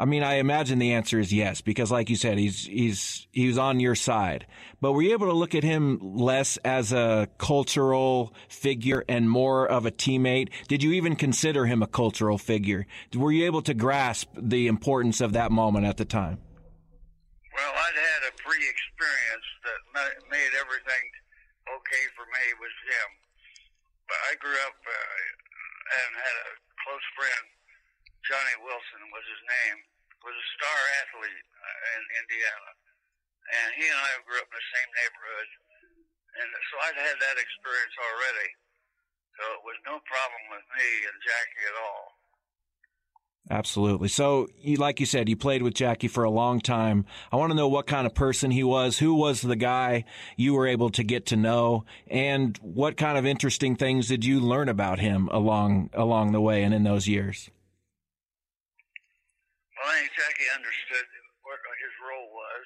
I 0.00 0.04
mean, 0.04 0.22
I 0.22 0.34
imagine 0.34 0.78
the 0.78 0.92
answer 0.92 1.18
is 1.18 1.32
yes, 1.32 1.60
because 1.60 1.90
like 1.90 2.08
you 2.08 2.14
said, 2.14 2.38
he's 2.38 2.66
he's 2.66 3.26
he's 3.32 3.58
on 3.58 3.80
your 3.80 3.96
side. 3.96 4.46
But 4.80 4.92
were 4.92 5.02
you 5.02 5.12
able 5.12 5.26
to 5.26 5.32
look 5.32 5.56
at 5.56 5.64
him 5.64 5.98
less 6.00 6.56
as 6.58 6.92
a 6.92 7.28
cultural 7.36 8.32
figure 8.48 9.04
and 9.08 9.28
more 9.28 9.66
of 9.66 9.86
a 9.86 9.90
teammate? 9.90 10.50
Did 10.68 10.84
you 10.84 10.92
even 10.92 11.16
consider 11.16 11.66
him 11.66 11.82
a 11.82 11.88
cultural 11.88 12.38
figure? 12.38 12.86
Were 13.12 13.32
you 13.32 13.44
able 13.46 13.62
to 13.62 13.74
grasp 13.74 14.28
the 14.36 14.68
importance 14.68 15.20
of 15.20 15.32
that 15.32 15.50
moment 15.50 15.84
at 15.84 15.96
the 15.96 16.04
time? 16.04 16.38
Well, 17.52 17.72
I'd 17.74 17.98
had 17.98 18.22
a 18.30 18.32
pre-experience 18.38 19.48
that 19.66 20.30
made 20.30 20.52
everything 20.60 21.04
okay 21.74 22.04
for 22.14 22.22
me 22.22 22.44
with 22.60 22.76
him. 22.86 23.27
I 24.08 24.32
grew 24.40 24.56
up 24.64 24.78
uh, 24.80 25.18
and 25.88 26.10
had 26.16 26.36
a 26.48 26.50
close 26.84 27.06
friend, 27.16 27.44
Johnny 28.24 28.56
Wilson 28.64 29.02
was 29.12 29.24
his 29.28 29.42
name, 29.44 29.78
was 30.24 30.36
a 30.36 30.46
star 30.56 30.80
athlete 31.04 31.48
uh, 31.52 31.78
in 31.96 32.02
Indiana. 32.24 32.70
And 33.48 33.68
he 33.76 33.84
and 33.88 34.00
I 34.00 34.12
grew 34.24 34.40
up 34.40 34.48
in 34.48 34.56
the 34.56 34.68
same 34.72 34.90
neighborhood. 34.92 35.50
And 36.40 36.48
so 36.68 36.74
I'd 36.88 37.00
had 37.00 37.16
that 37.20 37.40
experience 37.40 37.96
already. 37.96 38.50
So 39.40 39.42
it 39.56 39.62
was 39.64 39.78
no 39.88 39.96
problem 40.04 40.42
with 40.52 40.66
me 40.76 40.88
and 41.08 41.16
Jackie 41.24 41.68
at 41.68 41.76
all. 41.78 42.07
Absolutely. 43.50 44.08
So, 44.08 44.48
you, 44.60 44.76
like 44.76 45.00
you 45.00 45.06
said, 45.06 45.28
you 45.28 45.36
played 45.36 45.62
with 45.62 45.72
Jackie 45.72 46.08
for 46.08 46.22
a 46.22 46.30
long 46.30 46.60
time. 46.60 47.06
I 47.32 47.36
want 47.36 47.50
to 47.50 47.56
know 47.56 47.68
what 47.68 47.86
kind 47.86 48.06
of 48.06 48.14
person 48.14 48.50
he 48.50 48.62
was. 48.62 48.98
Who 48.98 49.14
was 49.14 49.40
the 49.40 49.56
guy 49.56 50.04
you 50.36 50.52
were 50.52 50.66
able 50.66 50.90
to 50.90 51.02
get 51.02 51.24
to 51.26 51.36
know, 51.36 51.84
and 52.08 52.58
what 52.60 52.98
kind 52.98 53.16
of 53.16 53.24
interesting 53.24 53.74
things 53.74 54.08
did 54.08 54.24
you 54.24 54.38
learn 54.38 54.68
about 54.68 54.98
him 54.98 55.28
along 55.32 55.88
along 55.94 56.32
the 56.32 56.42
way 56.42 56.62
and 56.62 56.74
in 56.74 56.84
those 56.84 57.08
years? 57.08 57.48
Well, 59.80 59.96
I 59.96 60.04
think 60.04 60.12
Jackie 60.12 60.50
understood 60.52 61.08
what 61.40 61.56
his 61.80 61.94
role 62.04 62.28
was, 62.28 62.64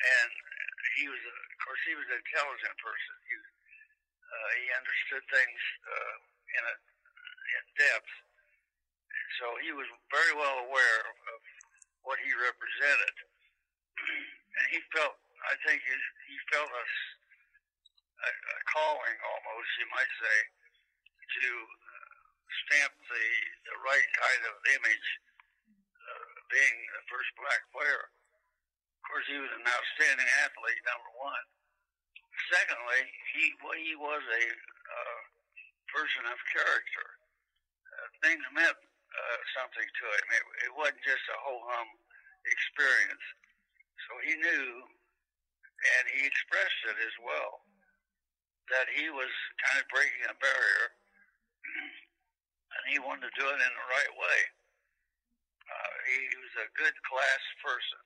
and 0.00 0.30
he 0.96 1.04
was, 1.04 1.20
of 1.20 1.58
course, 1.68 1.82
he 1.84 1.92
was 1.92 2.08
an 2.08 2.16
intelligent 2.16 2.76
person. 2.80 3.14
He 3.28 3.36
uh, 4.24 4.50
he 4.56 4.64
understood 4.72 5.24
things 5.28 5.60
uh, 5.84 6.14
in 6.56 6.62
a, 6.64 6.74
in 7.60 7.64
depth 7.76 8.27
so 9.38 9.46
he 9.62 9.70
was 9.70 9.86
very 10.10 10.34
well 10.34 10.66
aware 10.66 11.00
of, 11.06 11.14
of 11.14 11.40
what 12.02 12.18
he 12.18 12.30
represented. 12.34 13.14
and 14.58 14.64
he 14.74 14.82
felt, 14.90 15.14
I 15.46 15.54
think 15.62 15.78
he, 15.78 15.94
he 16.26 16.36
felt 16.50 16.66
a, 16.66 16.84
a, 18.26 18.30
a 18.34 18.56
calling 18.74 19.16
almost, 19.22 19.70
you 19.78 19.88
might 19.94 20.12
say, 20.18 20.38
to 21.38 21.48
uh, 21.54 22.18
stamp 22.66 22.92
the, 22.98 23.26
the 23.70 23.76
right 23.86 24.08
kind 24.18 24.42
of 24.50 24.54
image, 24.74 25.08
uh, 25.94 26.34
being 26.50 26.76
the 26.98 27.04
first 27.06 27.30
black 27.38 27.62
player. 27.70 28.10
Of 28.10 29.02
course, 29.06 29.26
he 29.30 29.38
was 29.38 29.52
an 29.54 29.64
outstanding 29.64 30.28
athlete, 30.42 30.82
number 30.82 31.12
one. 31.14 31.46
Secondly, 32.50 33.02
he 33.34 33.44
well, 33.60 33.76
he 33.76 33.94
was 33.98 34.24
a 34.24 34.44
uh, 34.48 35.20
person 35.90 36.22
of 36.28 36.38
character. 36.48 37.06
Uh, 37.88 38.08
things 38.24 38.44
meant 38.54 38.78
uh, 39.12 39.38
something 39.56 39.88
to 39.88 40.04
it. 40.14 40.22
it. 40.36 40.44
It 40.68 40.72
wasn't 40.76 41.02
just 41.04 41.24
a 41.32 41.38
ho 41.40 41.56
hum 41.64 41.88
experience. 42.46 43.26
So 44.08 44.12
he 44.24 44.32
knew, 44.38 44.66
and 44.84 46.04
he 46.16 46.24
expressed 46.24 46.80
it 46.88 46.98
as 46.98 47.16
well, 47.20 47.66
that 48.72 48.88
he 48.92 49.08
was 49.12 49.32
kind 49.60 49.80
of 49.80 49.86
breaking 49.92 50.28
a 50.28 50.36
barrier, 50.38 50.84
and 52.78 52.82
he 52.92 52.96
wanted 53.00 53.28
to 53.28 53.34
do 53.36 53.46
it 53.48 53.58
in 53.58 53.72
the 53.72 53.88
right 53.88 54.14
way. 54.16 54.40
Uh, 55.68 55.92
he, 56.08 56.16
he 56.24 56.36
was 56.40 56.54
a 56.64 56.68
good 56.76 56.96
class 57.04 57.42
person. 57.60 58.00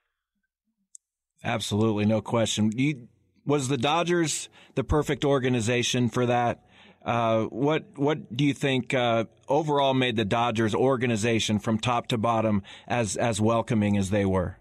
Absolutely, 1.44 2.06
no 2.06 2.22
question. 2.22 2.70
You, 2.74 3.08
was 3.44 3.68
the 3.68 3.78
Dodgers 3.78 4.48
the 4.74 4.84
perfect 4.84 5.24
organization 5.24 6.08
for 6.08 6.26
that? 6.26 6.64
Uh, 7.04 7.50
what 7.50 7.98
what 7.98 8.36
do 8.36 8.44
you 8.44 8.54
think 8.54 8.94
uh, 8.94 9.24
overall 9.48 9.92
made 9.92 10.14
the 10.14 10.24
Dodgers 10.24 10.74
organization 10.74 11.58
from 11.58 11.78
top 11.78 12.06
to 12.08 12.18
bottom 12.18 12.62
as 12.86 13.16
as 13.16 13.40
welcoming 13.40 13.96
as 13.96 14.10
they 14.10 14.24
were? 14.24 14.56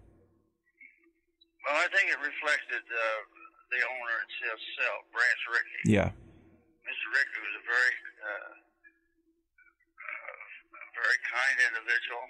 Well, 1.62 1.78
I 1.78 1.86
think 1.94 2.10
it 2.10 2.18
reflected 2.18 2.82
uh, 2.82 3.20
the 3.70 3.80
owner 3.86 4.18
himself, 4.42 5.06
Branch 5.14 5.42
Rickey. 5.54 5.82
Yeah. 5.86 6.10
Mr. 6.82 7.06
Rickey 7.14 7.38
was 7.46 7.54
a 7.62 7.64
very 7.64 7.94
uh, 8.26 8.54
uh, 10.02 10.34
very 10.98 11.18
kind 11.30 11.56
individual. 11.70 12.26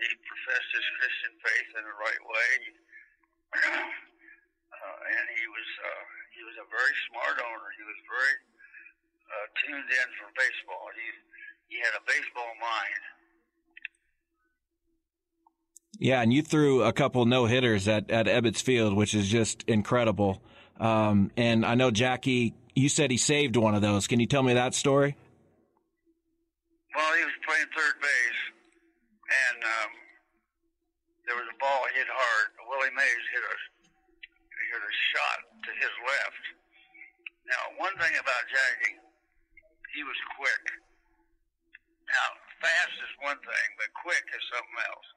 he 0.00 0.08
professed 0.24 0.70
his 0.72 0.86
Christian 0.96 1.32
faith 1.44 1.68
in 1.76 1.84
the 1.84 1.96
right 2.00 2.22
way, 2.24 2.50
and 5.12 5.24
he 5.36 5.44
was 5.52 5.68
he 6.38 6.46
was 6.46 6.54
a 6.62 6.66
very 6.70 6.94
smart 7.10 7.36
owner. 7.42 7.68
He 7.74 7.82
was 7.82 7.98
very 8.06 8.34
uh, 9.26 9.46
tuned 9.66 9.90
in 9.90 10.08
for 10.22 10.30
baseball. 10.38 10.86
He 10.94 11.06
he 11.66 11.76
had 11.82 11.92
a 11.98 12.02
baseball 12.06 12.48
mind, 12.62 13.02
Yeah, 15.98 16.22
and 16.22 16.32
you 16.32 16.42
threw 16.42 16.82
a 16.82 16.92
couple 16.94 17.26
no 17.26 17.44
hitters 17.44 17.88
at, 17.88 18.10
at 18.10 18.26
Ebbets 18.26 18.62
Field, 18.62 18.94
which 18.94 19.14
is 19.14 19.28
just 19.28 19.64
incredible. 19.66 20.40
Um, 20.78 21.30
and 21.36 21.66
I 21.66 21.74
know 21.74 21.90
Jackie, 21.90 22.54
you 22.74 22.88
said 22.88 23.10
he 23.10 23.18
saved 23.18 23.56
one 23.56 23.74
of 23.74 23.82
those. 23.82 24.06
Can 24.06 24.20
you 24.20 24.26
tell 24.26 24.42
me 24.42 24.54
that 24.54 24.74
story? 24.74 25.16
Well, 26.94 27.12
he 27.18 27.24
was 27.24 27.34
playing 27.44 27.66
third 27.76 28.00
base, 28.00 28.40
and 29.50 29.64
um, 29.64 29.90
there 31.26 31.36
was 31.36 31.46
a 31.52 31.58
ball 31.58 31.82
hit 31.94 32.06
hard. 32.08 32.48
Willie 32.70 32.94
Mays 32.94 33.24
hit 33.34 33.42
a 33.42 33.56
hit 34.68 34.82
a 34.84 34.94
shot 35.16 35.38
to 35.64 35.70
his 35.80 35.94
left. 36.04 36.44
Now, 37.48 37.62
one 37.80 37.96
thing 37.96 38.12
about 38.20 38.44
Jackie, 38.52 39.00
he 39.96 40.04
was 40.04 40.20
quick. 40.36 40.64
Now, 42.08 42.28
fast 42.60 42.96
is 43.00 43.12
one 43.24 43.40
thing, 43.40 43.68
but 43.80 43.88
quick 44.04 44.24
is 44.32 44.44
something 44.52 44.80
else. 44.92 45.08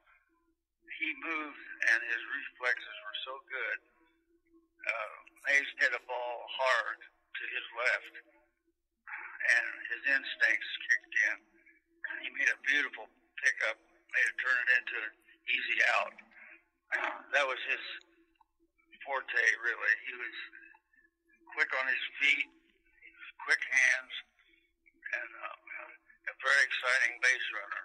He 1.00 1.10
moved, 1.20 1.64
and 1.92 2.00
his 2.08 2.22
reflexes 2.24 2.98
were 3.04 3.20
so 3.28 3.34
good. 3.52 3.78
Uh, 4.82 5.14
Mays 5.50 5.70
hit 5.82 5.92
a 5.98 6.04
ball 6.08 6.38
hard 6.48 7.00
to 7.02 7.44
his 7.52 7.66
left, 7.74 8.14
and 8.22 9.68
his 9.92 10.02
instincts 10.16 10.72
kicked 10.88 11.16
in. 11.32 11.38
He 12.22 12.30
made 12.38 12.52
a 12.54 12.60
beautiful 12.64 13.10
pickup, 13.42 13.78
made 14.14 14.28
it 14.30 14.38
turn 14.38 14.58
it 14.62 14.70
into 14.78 14.96
an 15.02 15.14
easy 15.50 15.78
out. 15.98 16.16
That 17.34 17.48
was 17.48 17.58
his 17.66 17.84
forte, 19.06 19.46
really. 19.62 19.94
He 20.08 20.14
was 20.18 20.38
quick 21.56 21.72
on 21.76 21.86
his 21.88 22.04
feet, 22.20 22.48
quick 23.46 23.62
hands, 23.62 24.14
and 25.12 25.30
uh, 25.30 26.32
a 26.32 26.34
very 26.40 26.64
exciting 26.64 27.14
base 27.20 27.48
runner. 27.56 27.84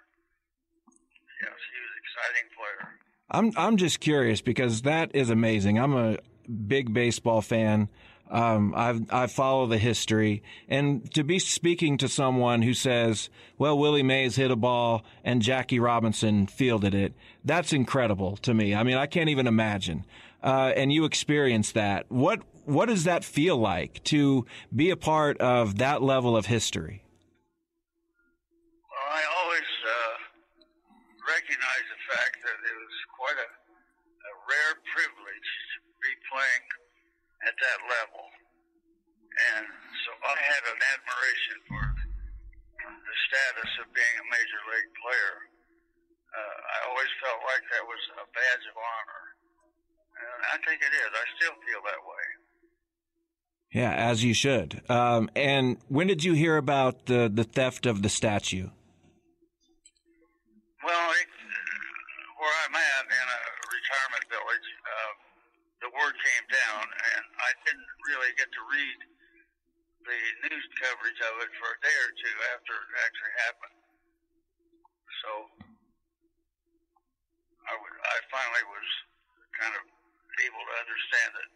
Yes, 1.43 1.59
he 1.69 1.77
was 1.81 1.91
an 1.91 1.99
exciting 2.01 2.47
player. 2.57 2.83
I'm 3.29 3.51
I'm 3.57 3.77
just 3.77 3.99
curious 3.99 4.41
because 4.41 4.83
that 4.83 5.11
is 5.13 5.29
amazing. 5.29 5.77
I'm 5.77 5.93
a 5.93 6.17
big 6.47 6.93
baseball 6.93 7.41
fan. 7.41 7.89
Um, 8.29 8.73
I 8.75 9.27
follow 9.27 9.67
the 9.67 9.77
history 9.77 10.43
and 10.67 11.09
to 11.13 11.23
be 11.23 11.39
speaking 11.39 11.97
to 11.99 12.09
someone 12.09 12.61
who 12.61 12.73
says, 12.73 13.29
well, 13.57 13.77
Willie 13.77 14.03
Mays 14.03 14.35
hit 14.35 14.51
a 14.51 14.57
ball 14.57 15.05
and 15.23 15.41
Jackie 15.41 15.79
Robinson 15.79 16.45
fielded 16.45 16.93
it. 16.93 17.13
That's 17.45 17.71
incredible 17.71 18.35
to 18.37 18.53
me. 18.53 18.75
I 18.75 18.83
mean, 18.83 18.97
I 18.97 19.05
can't 19.05 19.29
even 19.29 19.47
imagine. 19.47 20.05
Uh, 20.43 20.71
and 20.75 20.93
you 20.93 21.05
experienced 21.05 21.73
that. 21.73 22.05
What, 22.09 22.41
what 22.65 22.87
does 22.87 23.05
that 23.05 23.23
feel 23.23 23.57
like 23.57 24.03
to 24.05 24.45
be 24.73 24.89
a 24.89 24.97
part 24.97 25.37
of 25.39 25.77
that 25.79 26.01
level 26.01 26.37
of 26.37 26.45
history? 26.45 27.03
Well, 28.85 29.07
I 29.11 29.23
always 29.41 29.71
uh, 29.81 30.13
recognize 31.25 31.85
the 31.89 32.01
fact 32.13 32.37
that 32.43 32.57
it 32.59 32.75
was 32.77 32.97
quite 33.17 33.39
a, 33.39 33.49
a 33.49 34.33
rare 34.45 34.75
privilege 34.93 35.49
to 35.73 35.77
be 36.05 36.13
playing 36.29 36.65
at 37.45 37.55
that 37.57 37.79
level. 37.89 38.23
And 39.37 39.65
so 40.05 40.09
I 40.25 40.33
had 40.33 40.63
an 40.65 40.79
admiration 40.97 41.57
for 41.69 41.83
the 42.87 43.15
status 43.29 43.71
of 43.85 43.87
being 43.93 44.15
a 44.17 44.25
major 44.33 44.61
league 44.73 44.93
player. 44.97 45.35
Uh, 46.33 46.57
I 46.57 46.77
always 46.89 47.11
felt 47.21 47.41
like 47.45 47.63
that 47.73 47.85
was 47.85 48.03
a 48.21 48.25
badge 48.33 48.65
of 48.69 48.77
honor. 48.77 49.26
I 50.37 50.57
think 50.65 50.81
it 50.81 50.93
is. 50.93 51.09
I 51.13 51.25
still 51.37 51.55
feel 51.65 51.81
that 51.85 52.01
way. 52.05 52.25
Yeah, 53.73 53.91
as 53.91 54.23
you 54.23 54.33
should. 54.33 54.81
Um, 54.89 55.29
and 55.35 55.77
when 55.89 56.07
did 56.07 56.23
you 56.23 56.33
hear 56.33 56.55
about 56.57 57.05
the, 57.05 57.27
the 57.27 57.43
theft 57.43 57.85
of 57.85 58.01
the 58.01 58.09
statue? 58.09 58.71
Well, 60.83 61.07
it, 61.19 61.27
where 62.39 62.55
I'm 62.63 62.75
at 62.79 63.05
in 63.11 63.27
a 63.27 63.41
retirement 63.67 64.25
village, 64.31 64.67
uh, 64.87 65.11
the 65.83 65.89
word 65.91 66.15
came 66.15 66.45
down, 66.47 66.83
and 66.87 67.23
I 67.43 67.51
didn't 67.67 67.91
really 68.07 68.31
get 68.39 68.47
to 68.47 68.61
read 68.71 68.97
the 70.07 70.19
news 70.47 70.65
coverage 70.79 71.19
of 71.27 71.33
it 71.43 71.51
for 71.59 71.67
a 71.67 71.79
day 71.83 71.97
or 72.07 72.11
two 72.15 72.37
after 72.55 72.71
it 72.71 72.89
actually 73.03 73.35
happened. 73.43 73.77
So 75.27 75.29
I, 77.67 77.73
w- 77.75 77.99
I 77.99 78.17
finally 78.31 78.63
was 78.71 78.87
kind 79.59 79.75
of 79.75 79.83
able 80.45 80.63
to 80.63 80.75
understand 80.77 81.31
it. 81.43 81.49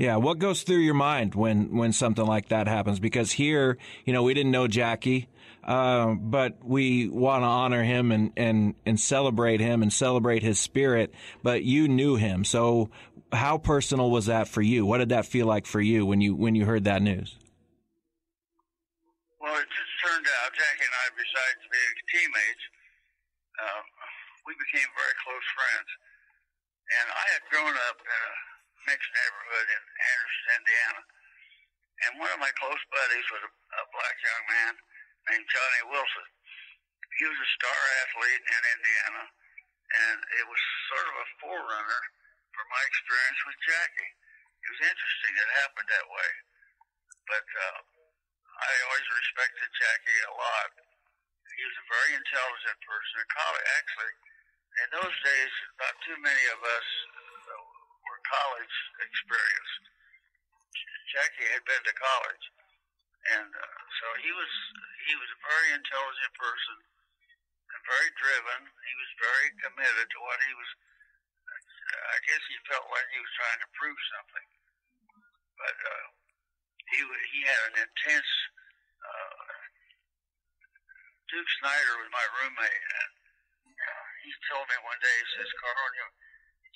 Yeah, 0.00 0.16
what 0.16 0.38
goes 0.38 0.62
through 0.62 0.78
your 0.78 0.94
mind 0.94 1.34
when 1.34 1.76
when 1.76 1.92
something 1.92 2.24
like 2.24 2.48
that 2.48 2.66
happens? 2.66 3.00
Because 3.00 3.32
here, 3.32 3.76
you 4.06 4.14
know, 4.14 4.22
we 4.22 4.32
didn't 4.32 4.52
know 4.52 4.66
Jackie, 4.66 5.28
uh, 5.62 6.14
but 6.14 6.64
we 6.64 7.06
want 7.08 7.42
to 7.42 7.46
honor 7.46 7.82
him 7.82 8.10
and 8.10 8.32
and 8.34 8.74
and 8.86 8.98
celebrate 8.98 9.60
him 9.60 9.82
and 9.82 9.92
celebrate 9.92 10.42
his 10.42 10.58
spirit. 10.58 11.12
But 11.42 11.64
you 11.64 11.86
knew 11.86 12.16
him, 12.16 12.44
so 12.44 12.88
how 13.30 13.58
personal 13.58 14.10
was 14.10 14.26
that 14.26 14.48
for 14.48 14.62
you? 14.62 14.86
What 14.86 14.98
did 14.98 15.10
that 15.10 15.26
feel 15.26 15.46
like 15.46 15.66
for 15.66 15.80
you 15.80 16.06
when 16.06 16.20
you 16.20 16.34
when 16.34 16.54
you 16.54 16.64
heard 16.64 16.84
that 16.84 17.02
news? 17.02 17.36
Well, 19.40 19.52
it 19.56 19.68
just 19.68 19.92
turned 20.00 20.26
out 20.42 20.48
Jackie 20.56 20.84
and 20.88 20.96
I, 20.96 21.06
besides 21.12 21.60
being 21.68 21.94
teammates, 22.08 22.64
um, 23.60 23.84
we 24.46 24.54
became 24.56 24.88
very 24.96 25.16
close 25.24 25.46
friends. 25.52 25.88
Had 27.30 27.46
grown 27.46 27.76
up 27.86 27.98
in 28.02 28.10
a 28.10 28.34
mixed 28.90 29.12
neighborhood 29.14 29.66
in 29.70 29.82
Anderson, 29.86 30.50
Indiana. 30.58 31.02
And 32.02 32.18
one 32.18 32.32
of 32.34 32.42
my 32.42 32.50
close 32.58 32.82
buddies 32.90 33.22
was 33.30 33.46
a, 33.46 33.52
a 33.54 33.82
black 33.94 34.16
young 34.18 34.44
man 34.50 34.72
named 35.30 35.46
Johnny 35.46 35.82
Wilson. 35.94 36.26
He 37.22 37.30
was 37.30 37.38
a 37.38 37.50
star 37.54 37.80
athlete 38.02 38.42
in 38.50 38.62
Indiana, 38.74 39.24
and 39.30 40.18
it 40.42 40.44
was 40.50 40.58
sort 40.90 41.06
of 41.06 41.16
a 41.22 41.26
forerunner 41.38 42.02
for 42.50 42.64
my 42.66 42.82
experience 42.90 43.40
with 43.46 43.58
Jackie. 43.62 44.10
It 44.66 44.68
was 44.74 44.82
interesting. 44.90 45.32
It 45.38 45.50
happened 45.62 45.86
that 45.86 46.10
way. 46.10 46.30
But 47.30 47.46
uh, 47.46 47.78
I 48.58 48.70
always 48.90 49.06
respected 49.06 49.70
Jackie 49.78 50.18
a 50.26 50.34
lot. 50.34 50.70
He 51.46 51.62
was 51.62 51.78
a 51.78 51.86
very 51.94 52.10
intelligent 52.18 52.78
person. 52.82 53.22
Actually, 53.78 54.14
in 54.82 54.88
those 54.98 55.16
days, 55.22 55.52
not 55.78 55.94
too 56.02 56.18
many 56.18 56.44
of 56.50 56.60
us 56.64 56.88
college 58.30 58.76
experienced. 59.02 59.84
Jackie 61.10 61.50
had 61.50 61.66
been 61.66 61.82
to 61.82 61.94
college, 61.98 62.46
and 63.34 63.50
uh, 63.50 63.80
so 63.98 64.06
he 64.22 64.30
was 64.30 64.52
he 65.10 65.14
was 65.18 65.30
a 65.34 65.40
very 65.42 65.68
intelligent 65.74 66.32
person 66.38 66.78
and 67.74 67.80
very 67.90 68.10
driven. 68.14 68.60
He 68.70 68.94
was 68.94 69.10
very 69.18 69.48
committed 69.58 70.06
to 70.06 70.18
what 70.22 70.38
he 70.46 70.52
was. 70.54 70.70
I 71.90 72.18
guess 72.30 72.42
he 72.46 72.56
felt 72.70 72.86
like 72.94 73.08
he 73.10 73.18
was 73.18 73.34
trying 73.34 73.60
to 73.66 73.68
prove 73.74 73.98
something, 74.14 74.48
but 75.58 75.74
uh, 75.74 76.06
he 76.94 76.98
he 77.34 77.40
had 77.42 77.60
an 77.74 77.76
intense. 77.82 78.30
Uh, 79.02 79.60
Duke 81.30 81.50
Snider 81.62 81.94
was 82.02 82.10
my 82.14 82.26
roommate, 82.42 82.84
and 83.02 83.12
uh, 83.70 84.06
he 84.26 84.30
told 84.50 84.66
me 84.66 84.76
one 84.82 84.98
day, 84.98 85.14
he 85.14 85.26
says, 85.38 85.50
Carl, 85.62 85.90
you, 85.94 86.06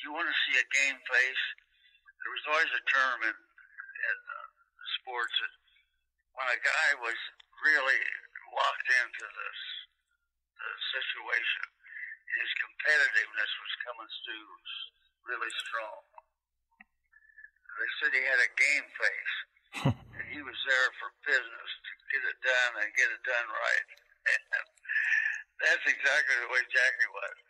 you 0.02 0.10
want 0.10 0.26
to 0.26 0.38
see 0.48 0.56
a 0.58 0.66
game 0.74 0.98
face? 0.98 1.44
There 2.24 2.34
was 2.34 2.46
always 2.50 2.72
a 2.74 2.82
term 2.88 3.18
in, 3.28 3.36
in 3.36 4.16
uh, 4.18 4.48
sports 5.00 5.34
that 5.38 5.54
when 6.34 6.48
a 6.50 6.58
guy 6.58 6.88
was 6.98 7.18
really 7.62 8.00
locked 8.50 8.90
into 8.90 9.24
this 9.24 9.60
the 10.54 10.70
situation, 10.96 11.64
his 12.40 12.50
competitiveness 12.62 13.52
was 13.60 13.72
coming 13.84 14.10
through 14.24 14.50
really 15.28 15.52
strong. 15.68 16.02
They 17.74 17.90
said 17.98 18.10
he 18.14 18.22
had 18.22 18.40
a 18.40 18.50
game 18.54 18.86
face, 18.94 19.36
and 20.14 20.26
he 20.30 20.40
was 20.40 20.58
there 20.64 20.90
for 21.02 21.10
business 21.26 21.70
to 21.84 21.92
get 22.14 22.22
it 22.22 22.38
done 22.40 22.72
and 22.80 22.98
get 22.98 23.10
it 23.10 23.22
done 23.26 23.48
right. 23.50 23.88
And 24.24 24.42
that's 25.66 25.86
exactly 25.90 26.36
the 26.38 26.50
way 26.54 26.62
Jackie 26.70 27.10
was. 27.12 27.43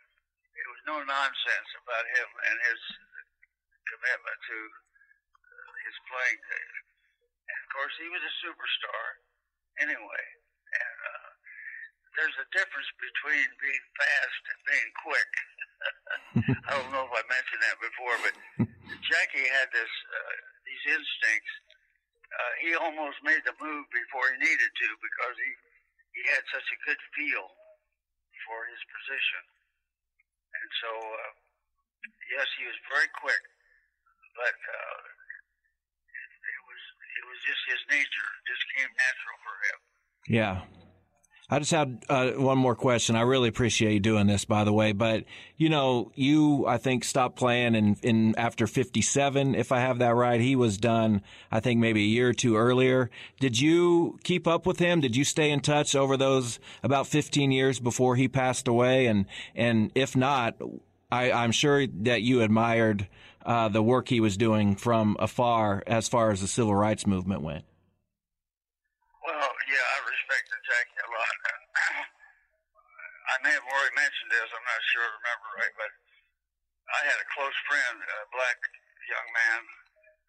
No 0.85 1.01
nonsense 1.01 1.69
about 1.81 2.05
him 2.13 2.29
and 2.29 2.57
his 2.69 2.81
commitment 3.89 4.37
to 4.37 4.57
uh, 4.61 5.71
his 5.85 5.97
playing 6.09 6.41
days. 6.45 6.75
And 7.49 7.57
of 7.57 7.69
course, 7.73 7.95
he 7.97 8.07
was 8.09 8.21
a 8.21 8.33
superstar 8.45 9.05
anyway. 9.81 10.25
And 10.77 10.97
uh, 11.01 11.29
there's 12.17 12.37
a 12.37 12.47
difference 12.53 12.89
between 13.01 13.49
being 13.59 13.85
fast 13.97 14.41
and 14.49 14.59
being 14.69 14.91
quick. 15.01 15.31
I 16.69 16.71
don't 16.77 16.91
know 16.93 17.05
if 17.09 17.13
I 17.13 17.23
mentioned 17.27 17.61
that 17.65 17.77
before, 17.81 18.15
but 18.21 18.35
Jackie 19.09 19.47
had 19.57 19.69
this 19.73 19.93
uh, 20.09 20.35
these 20.65 20.83
instincts. 20.95 21.53
Uh, 22.29 22.53
he 22.59 22.69
almost 22.75 23.19
made 23.23 23.41
the 23.47 23.55
move 23.61 23.85
before 23.93 24.25
he 24.33 24.37
needed 24.43 24.71
to 24.71 24.87
because 25.01 25.35
he 25.37 25.51
he 26.15 26.21
had 26.31 26.43
such 26.49 26.67
a 26.71 26.77
good 26.87 27.01
feel 27.13 27.45
for 28.47 28.59
his 28.69 28.81
position. 28.87 29.54
And 30.65 30.73
so, 30.81 30.89
uh, 30.97 31.31
yes, 32.33 32.49
he 32.57 32.65
was 32.65 32.73
very 32.89 33.05
quick, 33.21 33.43
but 34.33 34.57
uh, 34.57 34.97
it, 36.09 36.29
it 36.41 36.61
was 36.65 36.81
it 37.05 37.25
was 37.29 37.39
just 37.45 37.61
his 37.69 37.81
nature. 37.93 38.29
It 38.33 38.45
just 38.49 38.65
came 38.73 38.89
natural 38.97 39.37
for 39.45 39.55
him. 39.61 39.77
Yeah. 40.25 40.55
I 41.55 41.59
just 41.59 41.71
had 41.71 42.03
uh, 42.09 42.31
one 42.31 42.57
more 42.57 42.75
question. 42.75 43.15
I 43.15 43.21
really 43.21 43.47
appreciate 43.47 43.93
you 43.93 43.99
doing 44.01 44.27
this, 44.27 44.43
by 44.43 44.65
the 44.65 44.73
way. 44.73 44.91
But 44.91 45.23
you 45.55 45.69
know, 45.69 46.11
you 46.13 46.67
I 46.67 46.77
think 46.77 47.05
stopped 47.05 47.37
playing 47.37 47.75
in, 47.75 47.95
in 48.03 48.35
after 48.37 48.67
57, 48.67 49.55
if 49.55 49.71
I 49.71 49.79
have 49.79 49.99
that 49.99 50.15
right. 50.15 50.41
He 50.41 50.57
was 50.57 50.77
done, 50.77 51.21
I 51.49 51.61
think 51.61 51.79
maybe 51.79 52.01
a 52.01 52.07
year 52.07 52.27
or 52.27 52.33
two 52.33 52.57
earlier. 52.57 53.09
Did 53.39 53.57
you 53.57 54.19
keep 54.25 54.47
up 54.47 54.65
with 54.65 54.79
him? 54.79 54.99
Did 54.99 55.15
you 55.15 55.23
stay 55.23 55.49
in 55.49 55.61
touch 55.61 55.95
over 55.95 56.17
those 56.17 56.59
about 56.83 57.07
15 57.07 57.53
years 57.53 57.79
before 57.79 58.17
he 58.17 58.27
passed 58.27 58.67
away? 58.67 59.05
And 59.05 59.25
and 59.55 59.93
if 59.95 60.13
not, 60.13 60.55
I, 61.09 61.31
I'm 61.31 61.53
sure 61.53 61.87
that 61.87 62.21
you 62.21 62.41
admired 62.41 63.07
uh, 63.45 63.69
the 63.69 63.81
work 63.81 64.09
he 64.09 64.19
was 64.19 64.35
doing 64.35 64.75
from 64.75 65.15
afar 65.19 65.83
as 65.87 66.09
far 66.09 66.31
as 66.31 66.41
the 66.41 66.49
civil 66.49 66.75
rights 66.75 67.07
movement 67.07 67.43
went. 67.43 67.63
Well, 69.25 69.33
yeah, 69.33 69.81
I 69.81 69.97
respected 70.05 70.59
Jackie 70.67 70.99
a 70.99 71.09
lot. 71.09 71.45
I 73.25 73.34
may 73.45 73.53
have 73.53 73.69
already 73.69 73.93
mentioned 73.93 74.29
this. 74.33 74.49
I'm 74.49 74.65
not 74.65 74.81
sure 74.89 75.05
I 75.05 75.11
remember 75.21 75.47
right, 75.61 75.75
but 75.77 75.91
I 76.89 77.01
had 77.05 77.17
a 77.21 77.27
close 77.37 77.57
friend, 77.69 77.95
a 78.01 78.17
black 78.33 78.57
young 79.05 79.27
man 79.37 79.61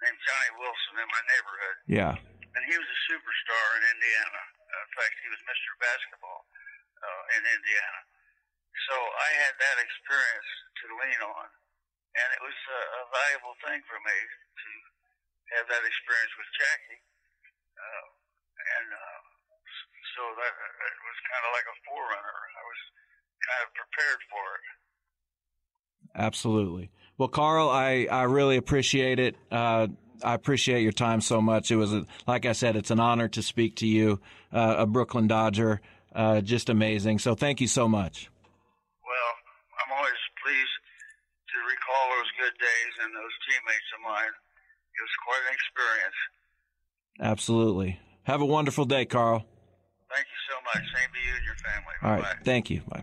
named 0.04 0.20
Johnny 0.20 0.52
Wilson 0.60 0.94
in 1.00 1.08
my 1.08 1.22
neighborhood. 1.32 1.76
Yeah. 1.88 2.12
And 2.12 2.62
he 2.68 2.76
was 2.76 2.84
a 2.84 3.00
superstar 3.08 3.66
in 3.80 3.82
Indiana. 3.96 4.42
In 4.68 4.92
fact, 4.92 5.16
he 5.24 5.28
was 5.32 5.40
Mr. 5.48 5.70
Basketball 5.80 6.44
uh, 7.00 7.22
in 7.40 7.42
Indiana. 7.56 8.00
So 8.84 8.94
I 9.00 9.30
had 9.48 9.54
that 9.64 9.76
experience 9.80 10.50
to 10.84 10.84
lean 11.00 11.20
on. 11.24 11.48
And 12.16 12.28
it 12.36 12.42
was 12.44 12.56
a, 12.68 12.80
a 13.00 13.02
valuable 13.12 13.56
thing 13.64 13.80
for 13.88 13.96
me 14.00 14.18
to 14.20 14.70
have 15.56 15.66
that 15.72 15.84
experience 15.84 16.32
with 16.36 16.48
Jackie. 16.56 17.00
Uh, 17.80 18.06
and 18.76 18.88
uh, 18.92 19.20
so 20.16 20.24
that 20.36 20.52
it 20.52 21.00
was 21.04 21.16
kind 21.28 21.44
of 21.44 21.52
like 21.56 21.68
a 21.68 21.76
forerunner. 21.84 22.40
I 22.56 22.64
was 22.64 22.80
kind 23.46 23.62
of 23.66 23.70
prepared 23.74 24.20
for 24.30 24.44
it. 24.56 24.64
Absolutely. 26.14 26.90
Well, 27.18 27.28
Carl, 27.28 27.68
I, 27.68 28.06
I 28.10 28.22
really 28.24 28.56
appreciate 28.56 29.18
it. 29.18 29.36
Uh, 29.50 29.88
I 30.22 30.34
appreciate 30.34 30.82
your 30.82 30.92
time 30.92 31.20
so 31.20 31.40
much. 31.40 31.70
It 31.70 31.76
was, 31.76 31.92
a, 31.92 32.06
like 32.26 32.46
I 32.46 32.52
said, 32.52 32.76
it's 32.76 32.90
an 32.90 33.00
honor 33.00 33.28
to 33.28 33.42
speak 33.42 33.76
to 33.76 33.86
you, 33.86 34.20
uh, 34.52 34.76
a 34.78 34.86
Brooklyn 34.86 35.26
Dodger. 35.26 35.80
Uh, 36.14 36.40
just 36.40 36.68
amazing. 36.68 37.18
So 37.18 37.34
thank 37.34 37.60
you 37.60 37.68
so 37.68 37.88
much. 37.88 38.30
Well, 39.04 39.32
I'm 39.84 39.92
always 39.96 40.12
pleased 40.42 40.76
to 41.52 41.56
recall 41.60 42.16
those 42.16 42.30
good 42.40 42.56
days 42.58 42.92
and 43.04 43.14
those 43.14 43.34
teammates 43.44 43.88
of 43.94 44.00
mine. 44.02 44.32
It 44.96 45.02
was 45.02 45.16
quite 45.24 45.42
an 45.48 45.54
experience. 45.54 46.18
Absolutely. 47.20 48.00
Have 48.24 48.40
a 48.40 48.46
wonderful 48.46 48.86
day, 48.86 49.04
Carl. 49.04 49.44
Thank 50.10 50.26
you 50.26 50.40
so 50.48 50.56
much. 50.64 50.84
Same 50.94 51.10
to 51.12 51.20
you 51.28 51.36
and 51.36 51.44
your 51.44 51.56
family. 51.56 51.94
All 52.02 52.10
right. 52.10 52.22
Bye-bye. 52.22 52.44
Thank 52.44 52.70
you. 52.70 52.80
Bye. 52.88 53.02